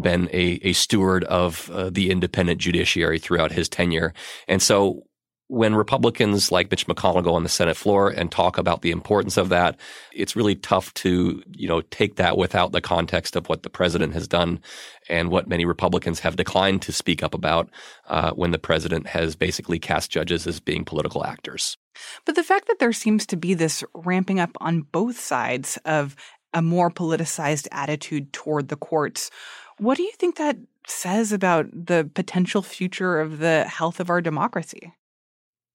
been 0.00 0.28
a, 0.32 0.60
a 0.62 0.72
steward 0.72 1.24
of 1.24 1.70
uh, 1.70 1.90
the 1.90 2.10
independent 2.10 2.60
judiciary 2.60 3.18
throughout 3.18 3.52
his 3.52 3.68
tenure. 3.68 4.12
And 4.46 4.62
so 4.62 5.04
when 5.48 5.74
Republicans 5.74 6.52
like 6.52 6.70
Mitch 6.70 6.86
McConnell 6.86 7.24
go 7.24 7.34
on 7.34 7.42
the 7.42 7.48
Senate 7.48 7.76
floor 7.76 8.10
and 8.10 8.30
talk 8.30 8.58
about 8.58 8.82
the 8.82 8.90
importance 8.90 9.38
of 9.38 9.48
that, 9.48 9.80
it's 10.12 10.36
really 10.36 10.54
tough 10.54 10.92
to, 10.92 11.42
you 11.52 11.66
know, 11.66 11.80
take 11.80 12.16
that 12.16 12.36
without 12.36 12.72
the 12.72 12.82
context 12.82 13.34
of 13.34 13.48
what 13.48 13.62
the 13.62 13.70
president 13.70 14.12
has 14.12 14.28
done 14.28 14.60
and 15.08 15.30
what 15.30 15.48
many 15.48 15.64
Republicans 15.64 16.20
have 16.20 16.36
declined 16.36 16.82
to 16.82 16.92
speak 16.92 17.22
up 17.22 17.32
about 17.32 17.70
uh, 18.08 18.30
when 18.32 18.50
the 18.50 18.58
president 18.58 19.06
has 19.06 19.34
basically 19.34 19.78
cast 19.78 20.10
judges 20.10 20.46
as 20.46 20.60
being 20.60 20.84
political 20.84 21.24
actors. 21.24 21.78
But 22.26 22.34
the 22.34 22.44
fact 22.44 22.68
that 22.68 22.78
there 22.78 22.92
seems 22.92 23.24
to 23.26 23.36
be 23.36 23.54
this 23.54 23.82
ramping 23.94 24.40
up 24.40 24.50
on 24.60 24.82
both 24.82 25.18
sides 25.18 25.78
of 25.86 26.14
a 26.52 26.60
more 26.60 26.90
politicized 26.90 27.68
attitude 27.72 28.32
toward 28.32 28.68
the 28.68 28.76
courts, 28.76 29.30
what 29.78 29.96
do 29.96 30.02
you 30.02 30.12
think 30.12 30.36
that 30.36 30.56
says 30.86 31.32
about 31.32 31.66
the 31.72 32.10
potential 32.14 32.62
future 32.62 33.20
of 33.20 33.38
the 33.38 33.64
health 33.64 34.00
of 34.00 34.10
our 34.10 34.20
democracy? 34.20 34.92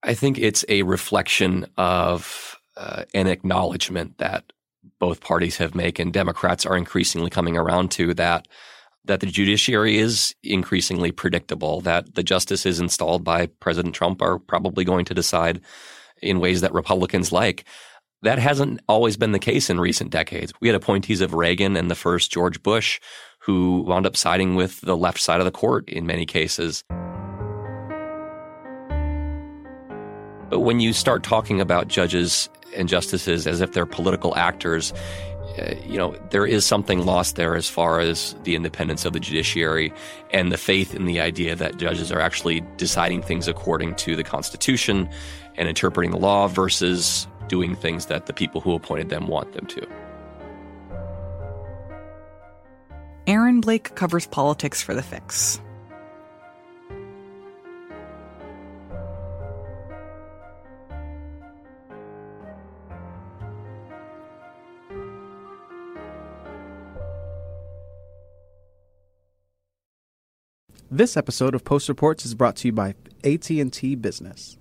I 0.04 0.13
think 0.13 0.38
it's 0.38 0.66
a 0.68 0.84
reflection 0.84 1.66
of 1.78 2.58
uh, 2.76 3.04
an 3.13 3.28
acknowledgement 3.28 4.18
that 4.18 4.52
both 5.00 5.22
parties 5.22 5.58
have 5.58 5.76
made, 5.76 6.00
and 6.00 6.12
Democrats 6.12 6.66
are 6.66 6.78
increasingly 6.78 7.30
coming 7.30 7.58
around 7.58 7.92
to 7.92 8.13
that 8.16 8.48
that 9.06 9.20
the 9.20 9.28
judiciary 9.28 9.98
is 9.98 10.34
increasingly 10.44 11.12
predictable, 11.12 11.82
that 11.82 12.16
the 12.16 12.24
justices 12.24 12.80
installed 12.80 13.22
by 13.24 13.48
President 13.60 13.94
Trump 13.94 14.22
are 14.22 14.39
probably 14.39 14.86
going 14.86 15.04
to 15.04 15.13
decide 15.13 15.60
in 16.22 16.39
ways 16.39 16.62
that 16.62 16.74
Republicans 16.74 17.32
like. 17.32 17.66
That 18.22 18.39
hasn't 18.39 18.80
always 18.88 19.18
been 19.18 19.34
the 19.34 19.39
case 19.39 19.70
in 19.70 19.78
recent 19.78 20.10
decades. 20.10 20.54
We 20.62 20.70
had 20.70 20.76
appointees 20.76 21.20
of 21.20 21.34
Reagan 21.34 21.76
and 21.76 21.92
the 21.92 21.96
first 21.96 22.32
George 22.32 22.63
Bush 22.63 23.02
who 23.43 23.82
wound 23.82 24.06
up 24.06 24.15
siding 24.15 24.56
with 24.56 24.79
the 24.82 24.95
left 24.95 25.19
side 25.19 25.39
of 25.41 25.45
the 25.45 25.51
court 25.51 25.89
in 25.89 26.06
many 26.06 26.25
cases. 26.25 26.84
But 30.49 30.62
when 30.62 30.79
you 30.79 30.93
start 30.93 31.23
talking 31.23 31.60
about 31.60 31.89
judges 31.89 32.49
and 32.75 32.88
justices 32.88 33.45
as 33.45 33.60
if 33.60 33.73
they're 33.73 33.86
political 33.86 34.34
actors, 34.38 34.93
uh, 35.58 35.75
you 35.86 35.97
know, 35.97 36.15
there 36.32 36.45
is 36.45 36.65
something 36.65 37.06
lost 37.06 37.36
there 37.36 37.56
as 37.56 37.67
far 37.67 37.99
as 37.99 38.34
the 38.43 38.56
independence 38.56 39.03
of 39.03 39.12
the 39.12 39.19
judiciary 39.19 39.91
and 40.32 40.51
the 40.51 40.58
faith 40.58 40.95
in 40.95 41.06
the 41.06 41.19
idea 41.19 41.53
that 41.53 41.77
judges 41.77 42.13
are 42.13 42.21
actually 42.21 42.62
deciding 42.77 43.21
things 43.21 43.49
according 43.49 43.93
to 43.95 44.15
the 44.15 44.23
Constitution 44.23 45.10
and 45.58 45.67
interpreting 45.67 46.12
the 46.12 46.17
law 46.17 46.47
versus 46.47 47.27
doing 47.47 47.75
things 47.75 48.06
that 48.06 48.25
the 48.25 48.34
people 48.34 48.62
who 48.62 48.73
appointed 48.73 49.10
them 49.10 49.27
want 49.27 49.51
them 49.51 49.65
to. 49.65 49.86
Aaron 53.25 53.62
Blake 53.62 53.95
covers 53.95 54.27
politics 54.27 54.81
for 54.81 54.93
The 54.93 55.01
Fix. 55.01 55.62
This 70.91 71.17
episode 71.17 71.55
of 71.55 71.63
Post 71.63 71.89
Reports 71.89 72.23
is 72.23 72.36
brought 72.36 72.57
to 72.57 72.67
you 72.67 72.71
by 72.71 72.93
AT&T 73.23 73.95
Business. 73.95 74.57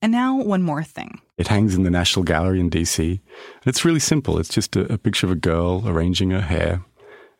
And 0.00 0.12
now 0.12 0.36
one 0.36 0.62
more 0.62 0.84
thing. 0.84 1.20
It 1.38 1.48
hangs 1.48 1.74
in 1.74 1.82
the 1.82 1.90
National 1.90 2.24
Gallery 2.24 2.60
in 2.60 2.70
DC. 2.70 3.20
It's 3.66 3.84
really 3.84 4.00
simple. 4.00 4.38
It's 4.38 4.48
just 4.48 4.76
a, 4.76 4.92
a 4.92 4.98
picture 4.98 5.26
of 5.26 5.32
a 5.32 5.36
girl 5.36 5.82
arranging 5.86 6.30
her 6.30 6.40
hair, 6.40 6.84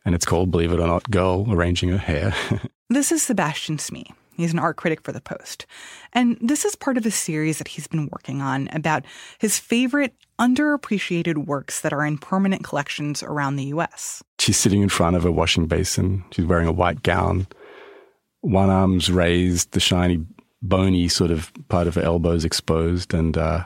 and 0.05 0.15
it's 0.15 0.25
called, 0.25 0.51
believe 0.51 0.71
it 0.71 0.79
or 0.79 0.87
not, 0.87 1.09
Girl 1.09 1.45
Arranging 1.49 1.89
Her 1.89 1.97
Hair. 1.97 2.33
this 2.89 3.11
is 3.11 3.21
Sebastian 3.23 3.79
Smee. 3.79 4.07
He's 4.35 4.53
an 4.53 4.59
art 4.59 4.77
critic 4.77 5.01
for 5.01 5.11
The 5.11 5.19
Post. 5.19 5.65
And 6.13 6.37
this 6.41 6.63
is 6.63 6.75
part 6.75 6.97
of 6.97 7.05
a 7.05 7.11
series 7.11 7.57
that 7.57 7.67
he's 7.67 7.87
been 7.87 8.07
working 8.09 8.41
on 8.41 8.69
about 8.71 9.03
his 9.37 9.59
favorite 9.59 10.15
underappreciated 10.39 11.45
works 11.45 11.81
that 11.81 11.91
are 11.91 12.05
in 12.05 12.17
permanent 12.17 12.63
collections 12.63 13.21
around 13.21 13.57
the 13.57 13.65
US. 13.65 14.23
She's 14.39 14.57
sitting 14.57 14.81
in 14.81 14.87
front 14.87 15.17
of 15.17 15.25
a 15.25 15.31
washing 15.31 15.67
basin. 15.67 16.23
She's 16.31 16.45
wearing 16.45 16.67
a 16.67 16.71
white 16.71 17.03
gown. 17.03 17.47
One 18.39 18.69
arm's 18.69 19.11
raised, 19.11 19.73
the 19.73 19.81
shiny, 19.81 20.25
bony 20.61 21.07
sort 21.07 21.31
of 21.31 21.51
part 21.69 21.87
of 21.87 21.95
her 21.95 22.01
elbows 22.01 22.45
exposed, 22.45 23.13
and 23.13 23.37
uh, 23.37 23.65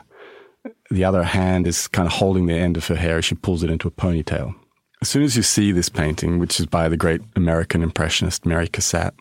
the 0.90 1.04
other 1.04 1.22
hand 1.22 1.66
is 1.66 1.88
kind 1.88 2.06
of 2.06 2.12
holding 2.12 2.46
the 2.46 2.54
end 2.54 2.76
of 2.76 2.86
her 2.86 2.96
hair 2.96 3.18
as 3.18 3.24
she 3.24 3.34
pulls 3.34 3.62
it 3.62 3.70
into 3.70 3.88
a 3.88 3.90
ponytail. 3.90 4.54
As 5.02 5.08
soon 5.08 5.22
as 5.22 5.36
you 5.36 5.42
see 5.42 5.72
this 5.72 5.88
painting, 5.88 6.38
which 6.38 6.58
is 6.58 6.66
by 6.66 6.88
the 6.88 6.96
great 6.96 7.20
American 7.36 7.82
impressionist 7.82 8.46
Mary 8.46 8.68
Cassatt, 8.68 9.12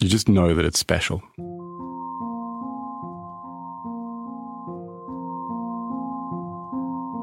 you 0.00 0.08
just 0.08 0.28
know 0.28 0.54
that 0.54 0.64
it's 0.64 0.78
special. 0.78 1.22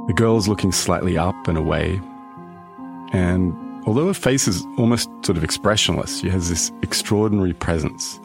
The 0.07 0.13
girl 0.13 0.37
is 0.37 0.47
looking 0.47 0.71
slightly 0.71 1.17
up 1.17 1.47
and 1.47 1.57
away, 1.57 2.01
and 3.13 3.53
although 3.85 4.07
her 4.07 4.13
face 4.13 4.47
is 4.47 4.65
almost 4.77 5.09
sort 5.23 5.37
of 5.37 5.43
expressionless, 5.43 6.19
she 6.19 6.29
has 6.29 6.49
this 6.49 6.71
extraordinary 6.81 7.53
presence, 7.53 8.19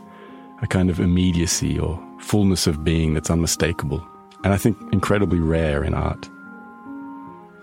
a 0.63 0.67
kind 0.67 0.91
of 0.91 1.01
immediacy 1.01 1.79
or 1.79 2.03
fullness 2.19 2.67
of 2.67 2.85
being 2.85 3.15
that's 3.15 3.31
unmistakable, 3.31 4.07
and 4.45 4.53
I 4.53 4.57
think 4.57 4.77
incredibly 4.93 5.39
rare 5.39 5.85
in 5.85 5.95
art. 5.95 6.29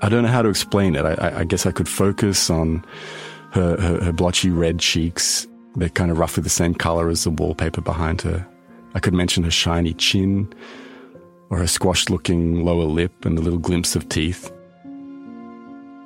I 0.01 0.09
don't 0.09 0.23
know 0.23 0.29
how 0.29 0.41
to 0.41 0.49
explain 0.49 0.95
it. 0.95 1.05
I, 1.05 1.39
I 1.39 1.43
guess 1.45 1.65
I 1.65 1.71
could 1.71 1.87
focus 1.87 2.49
on 2.49 2.83
her, 3.51 3.79
her, 3.79 4.03
her 4.03 4.11
blotchy 4.11 4.49
red 4.49 4.79
cheeks. 4.79 5.47
They're 5.75 5.89
kind 5.89 6.11
of 6.11 6.19
roughly 6.19 6.43
the 6.43 6.49
same 6.49 6.75
color 6.75 7.09
as 7.09 7.23
the 7.23 7.29
wallpaper 7.29 7.81
behind 7.81 8.21
her. 8.21 8.45
I 8.95 8.99
could 8.99 9.13
mention 9.13 9.43
her 9.43 9.51
shiny 9.51 9.93
chin, 9.93 10.53
or 11.49 11.57
her 11.57 11.67
squashed 11.67 12.09
looking 12.09 12.65
lower 12.65 12.83
lip 12.85 13.25
and 13.25 13.37
the 13.37 13.41
little 13.41 13.59
glimpse 13.59 13.95
of 13.95 14.09
teeth. 14.09 14.51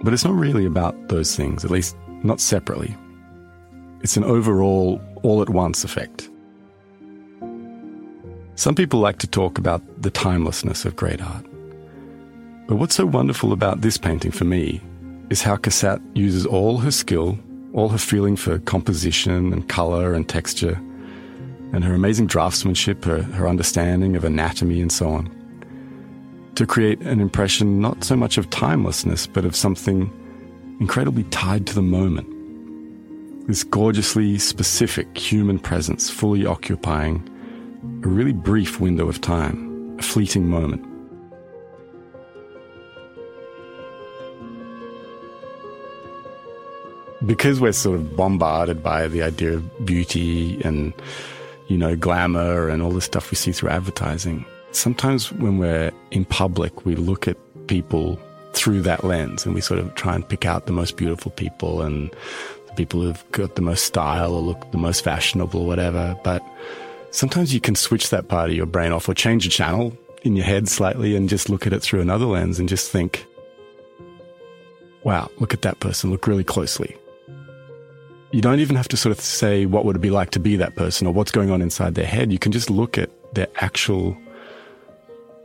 But 0.03 0.13
it's 0.13 0.23
not 0.23 0.35
really 0.35 0.65
about 0.65 1.09
those 1.09 1.35
things, 1.35 1.65
at 1.65 1.71
least 1.71 1.97
not 2.23 2.39
separately. 2.39 2.95
It's 4.01 4.15
an 4.15 4.23
overall, 4.23 5.01
all 5.23 5.41
at 5.41 5.49
once 5.49 5.83
effect. 5.83 6.29
Some 8.57 8.73
people 8.73 8.99
like 8.99 9.19
to 9.19 9.27
talk 9.27 9.59
about 9.59 9.83
the 10.01 10.09
timelessness 10.09 10.83
of 10.83 10.95
great 10.95 11.21
art. 11.21 11.45
But 12.67 12.77
what's 12.77 12.95
so 12.95 13.05
wonderful 13.05 13.53
about 13.53 13.81
this 13.81 13.99
painting 13.99 14.31
for 14.31 14.45
me 14.45 14.81
is 15.29 15.43
how 15.43 15.57
Cassatt 15.57 16.01
uses 16.15 16.43
all 16.43 16.79
her 16.79 16.89
skill, 16.89 17.37
all 17.73 17.89
her 17.89 17.99
feeling 17.99 18.35
for 18.35 18.57
composition 18.57 19.53
and 19.53 19.69
color 19.69 20.15
and 20.15 20.27
texture, 20.27 20.73
and 21.71 21.83
her 21.83 21.93
amazing 21.93 22.25
draftsmanship, 22.25 23.05
her, 23.05 23.21
her 23.21 23.47
understanding 23.47 24.15
of 24.15 24.23
anatomy 24.23 24.81
and 24.81 24.91
so 24.91 25.07
on, 25.07 25.29
to 26.55 26.65
create 26.65 26.99
an 27.01 27.21
impression 27.21 27.79
not 27.79 28.03
so 28.03 28.15
much 28.15 28.39
of 28.39 28.49
timelessness, 28.49 29.27
but 29.27 29.45
of 29.45 29.55
something 29.55 30.11
incredibly 30.79 31.25
tied 31.25 31.67
to 31.67 31.75
the 31.75 31.83
moment. 31.83 32.27
This 33.47 33.63
gorgeously 33.63 34.39
specific 34.39 35.15
human 35.15 35.59
presence 35.59 36.09
fully 36.09 36.47
occupying 36.47 37.23
a 38.03 38.07
really 38.07 38.33
brief 38.33 38.79
window 38.79 39.07
of 39.07 39.21
time, 39.21 39.97
a 39.99 40.03
fleeting 40.03 40.47
moment. 40.47 40.87
because 47.25 47.59
we're 47.59 47.71
sort 47.71 47.95
of 47.95 48.15
bombarded 48.15 48.81
by 48.81 49.07
the 49.07 49.21
idea 49.21 49.53
of 49.53 49.85
beauty 49.85 50.61
and, 50.63 50.93
you 51.67 51.77
know, 51.77 51.95
glamour 51.95 52.69
and 52.69 52.81
all 52.81 52.91
the 52.91 53.01
stuff 53.01 53.31
we 53.31 53.35
see 53.35 53.51
through 53.51 53.69
advertising, 53.69 54.45
sometimes 54.71 55.31
when 55.33 55.57
we're 55.57 55.91
in 56.11 56.25
public, 56.25 56.85
we 56.85 56.95
look 56.95 57.27
at 57.27 57.37
people 57.67 58.19
through 58.53 58.81
that 58.81 59.03
lens 59.03 59.45
and 59.45 59.53
we 59.53 59.61
sort 59.61 59.79
of 59.79 59.93
try 59.95 60.15
and 60.15 60.27
pick 60.27 60.45
out 60.45 60.65
the 60.65 60.71
most 60.71 60.95
beautiful 60.97 61.31
people 61.31 61.81
and 61.81 62.09
the 62.67 62.73
people 62.75 63.01
who've 63.01 63.31
got 63.31 63.55
the 63.55 63.61
most 63.61 63.83
style 63.83 64.33
or 64.33 64.41
look 64.41 64.71
the 64.71 64.77
most 64.77 65.03
fashionable 65.03 65.61
or 65.61 65.67
whatever. 65.67 66.17
But 66.23 66.41
sometimes 67.11 67.53
you 67.53 67.59
can 67.59 67.75
switch 67.75 68.09
that 68.09 68.27
part 68.27 68.49
of 68.49 68.55
your 68.55 68.65
brain 68.65 68.91
off 68.91 69.07
or 69.09 69.13
change 69.13 69.43
the 69.43 69.49
channel 69.49 69.97
in 70.23 70.35
your 70.35 70.45
head 70.45 70.67
slightly 70.67 71.15
and 71.15 71.29
just 71.29 71.49
look 71.49 71.67
at 71.67 71.73
it 71.73 71.81
through 71.81 72.01
another 72.01 72.25
lens 72.25 72.59
and 72.59 72.67
just 72.67 72.91
think, 72.91 73.25
wow, 75.03 75.29
look 75.39 75.53
at 75.53 75.61
that 75.61 75.79
person, 75.79 76.11
look 76.11 76.27
really 76.27 76.43
closely 76.43 76.97
you 78.31 78.41
don't 78.41 78.59
even 78.59 78.75
have 78.75 78.87
to 78.89 78.97
sort 78.97 79.11
of 79.11 79.23
say 79.23 79.65
what 79.65 79.85
would 79.85 79.95
it 79.95 79.99
be 79.99 80.09
like 80.09 80.31
to 80.31 80.39
be 80.39 80.55
that 80.57 80.75
person 80.75 81.07
or 81.07 81.13
what's 81.13 81.31
going 81.31 81.49
on 81.49 81.61
inside 81.61 81.95
their 81.95 82.05
head. 82.05 82.31
You 82.31 82.39
can 82.39 82.51
just 82.51 82.69
look 82.69 82.97
at 82.97 83.09
their 83.33 83.47
actual 83.57 84.17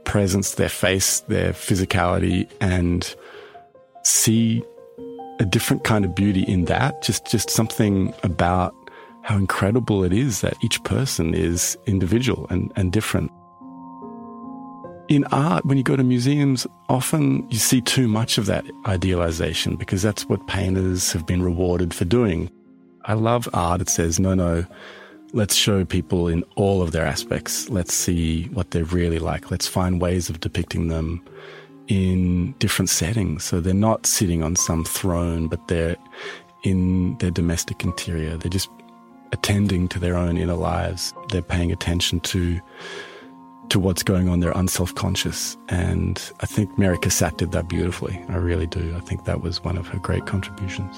presence, 0.05 0.55
their 0.55 0.69
face, 0.69 1.21
their 1.21 1.53
physicality, 1.53 2.49
and 2.61 3.15
see 4.03 4.65
a 5.39 5.45
different 5.45 5.85
kind 5.85 6.05
of 6.05 6.15
beauty 6.15 6.43
in 6.43 6.65
that. 6.67 7.03
Just, 7.03 7.31
just 7.31 7.51
something 7.51 8.13
about 8.25 8.75
how 9.23 9.37
incredible 9.37 10.05
it 10.05 10.13
is 10.13 10.41
that 10.41 10.57
each 10.63 10.83
person 10.85 11.35
is 11.35 11.79
individual 11.87 12.47
and, 12.51 12.73
and 12.77 12.93
different. 12.93 13.31
In 15.09 15.25
art, 15.27 15.65
when 15.65 15.79
you 15.79 15.85
go 15.85 15.97
to 15.97 16.05
museums, 16.05 16.67
often 16.89 17.49
you 17.51 17.59
see 17.59 17.81
too 17.81 18.09
much 18.09 18.39
of 18.39 18.47
that 18.47 18.65
idealization 18.87 19.77
because 19.77 20.03
that's 20.03 20.29
what 20.29 20.47
painters 20.47 21.13
have 21.13 21.27
been 21.27 21.43
rewarded 21.43 21.93
for 21.93 22.05
doing. 22.05 22.51
I 23.05 23.15
love 23.15 23.49
art. 23.53 23.81
It 23.81 23.89
says, 23.89 24.19
no, 24.19 24.35
no, 24.35 24.65
let's 25.33 25.55
show 25.55 25.85
people 25.85 26.29
in 26.29 26.45
all 26.57 26.83
of 26.83 26.93
their 26.93 27.05
aspects. 27.05 27.69
Let's 27.69 27.95
see 27.95 28.45
what 28.49 28.71
they're 28.71 28.85
really 28.85 29.19
like. 29.19 29.51
Let's 29.51 29.67
find 29.67 30.01
ways 30.01 30.31
of 30.31 30.41
depicting 30.41 30.89
them 30.89 31.23
in 31.89 32.53
different 32.59 32.89
settings. 32.89 33.45
So 33.45 33.61
they're 33.61 33.75
not 33.75 34.07
sitting 34.07 34.43
on 34.43 34.57
some 34.57 34.85
throne, 34.85 35.49
but 35.49 35.69
they're 35.69 35.97
in 36.65 37.19
their 37.19 37.31
domestic 37.31 37.85
interior. 37.85 38.37
They're 38.37 38.51
just 38.51 38.71
attending 39.33 39.89
to 39.89 39.99
their 39.99 40.17
own 40.17 40.37
inner 40.37 40.55
lives. 40.55 41.13
They're 41.29 41.43
paying 41.43 41.73
attention 41.73 42.21
to 42.21 42.61
to 43.69 43.81
what's 43.81 44.03
going 44.03 44.29
on. 44.29 44.41
They're 44.41 44.53
unself-conscious. 44.53 45.57
And 45.71 46.21
I 46.41 46.47
think 46.47 46.79
Mary 46.79 46.99
Cassatt 46.99 47.39
did 47.39 47.53
that 47.53 47.69
beautifully. 47.69 48.23
I 48.29 48.37
really 48.37 48.67
do. 48.67 48.95
I 48.95 49.01
think 49.01 49.25
that 49.25 49.41
was 49.41 49.65
one 49.65 49.79
of 49.79 49.87
her 49.89 49.99
great 49.99 50.27
contributions. 50.27 50.95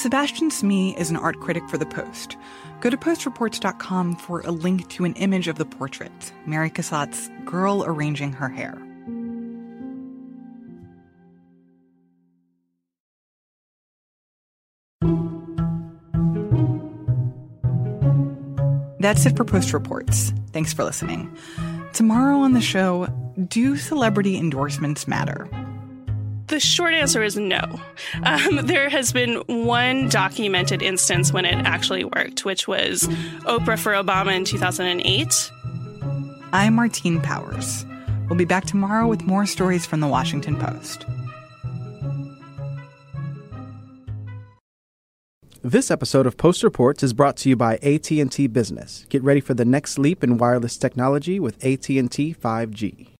Sebastian 0.00 0.50
Smee 0.50 0.96
is 0.96 1.10
an 1.10 1.16
art 1.16 1.38
critic 1.38 1.68
for 1.68 1.76
The 1.76 1.86
Post. 1.86 2.36
Go 2.80 2.88
to 2.88 2.96
postreports.com 2.96 4.16
for 4.16 4.40
a 4.40 4.50
link 4.50 4.88
to 4.88 5.04
an 5.04 5.12
image 5.14 5.48
of 5.48 5.58
the 5.58 5.66
portrait, 5.66 6.32
Mary 6.46 6.70
Cassatt's 6.70 7.30
girl 7.44 7.84
arranging 7.86 8.32
her 8.32 8.48
hair. 8.48 8.76
That's 19.02 19.26
it 19.26 19.36
for 19.36 19.44
Post 19.44 19.72
Reports. 19.72 20.32
Thanks 20.52 20.72
for 20.72 20.84
listening. 20.84 21.36
Tomorrow 21.92 22.38
on 22.38 22.52
the 22.52 22.60
show, 22.60 23.08
do 23.48 23.76
celebrity 23.76 24.36
endorsements 24.36 25.08
matter? 25.08 25.48
The 26.46 26.60
short 26.60 26.94
answer 26.94 27.20
is 27.20 27.36
no. 27.36 27.80
Um, 28.22 28.60
there 28.62 28.88
has 28.88 29.12
been 29.12 29.42
one 29.48 30.08
documented 30.08 30.82
instance 30.82 31.32
when 31.32 31.44
it 31.44 31.54
actually 31.66 32.04
worked, 32.04 32.44
which 32.44 32.68
was 32.68 33.02
Oprah 33.44 33.76
for 33.76 33.92
Obama 33.92 34.36
in 34.36 34.44
2008. 34.44 35.50
I'm 36.52 36.74
Martine 36.74 37.20
Powers. 37.20 37.84
We'll 38.28 38.38
be 38.38 38.44
back 38.44 38.66
tomorrow 38.66 39.08
with 39.08 39.22
more 39.24 39.46
stories 39.46 39.84
from 39.84 39.98
the 39.98 40.06
Washington 40.06 40.56
Post. 40.56 41.06
This 45.64 45.92
episode 45.92 46.26
of 46.26 46.36
Post 46.36 46.64
Reports 46.64 47.04
is 47.04 47.12
brought 47.12 47.36
to 47.36 47.48
you 47.48 47.54
by 47.54 47.76
AT&T 47.76 48.48
Business. 48.48 49.06
Get 49.08 49.22
ready 49.22 49.38
for 49.38 49.54
the 49.54 49.64
next 49.64 49.96
leap 49.96 50.24
in 50.24 50.36
wireless 50.36 50.76
technology 50.76 51.38
with 51.38 51.54
AT&T 51.64 52.34
5G. 52.34 53.06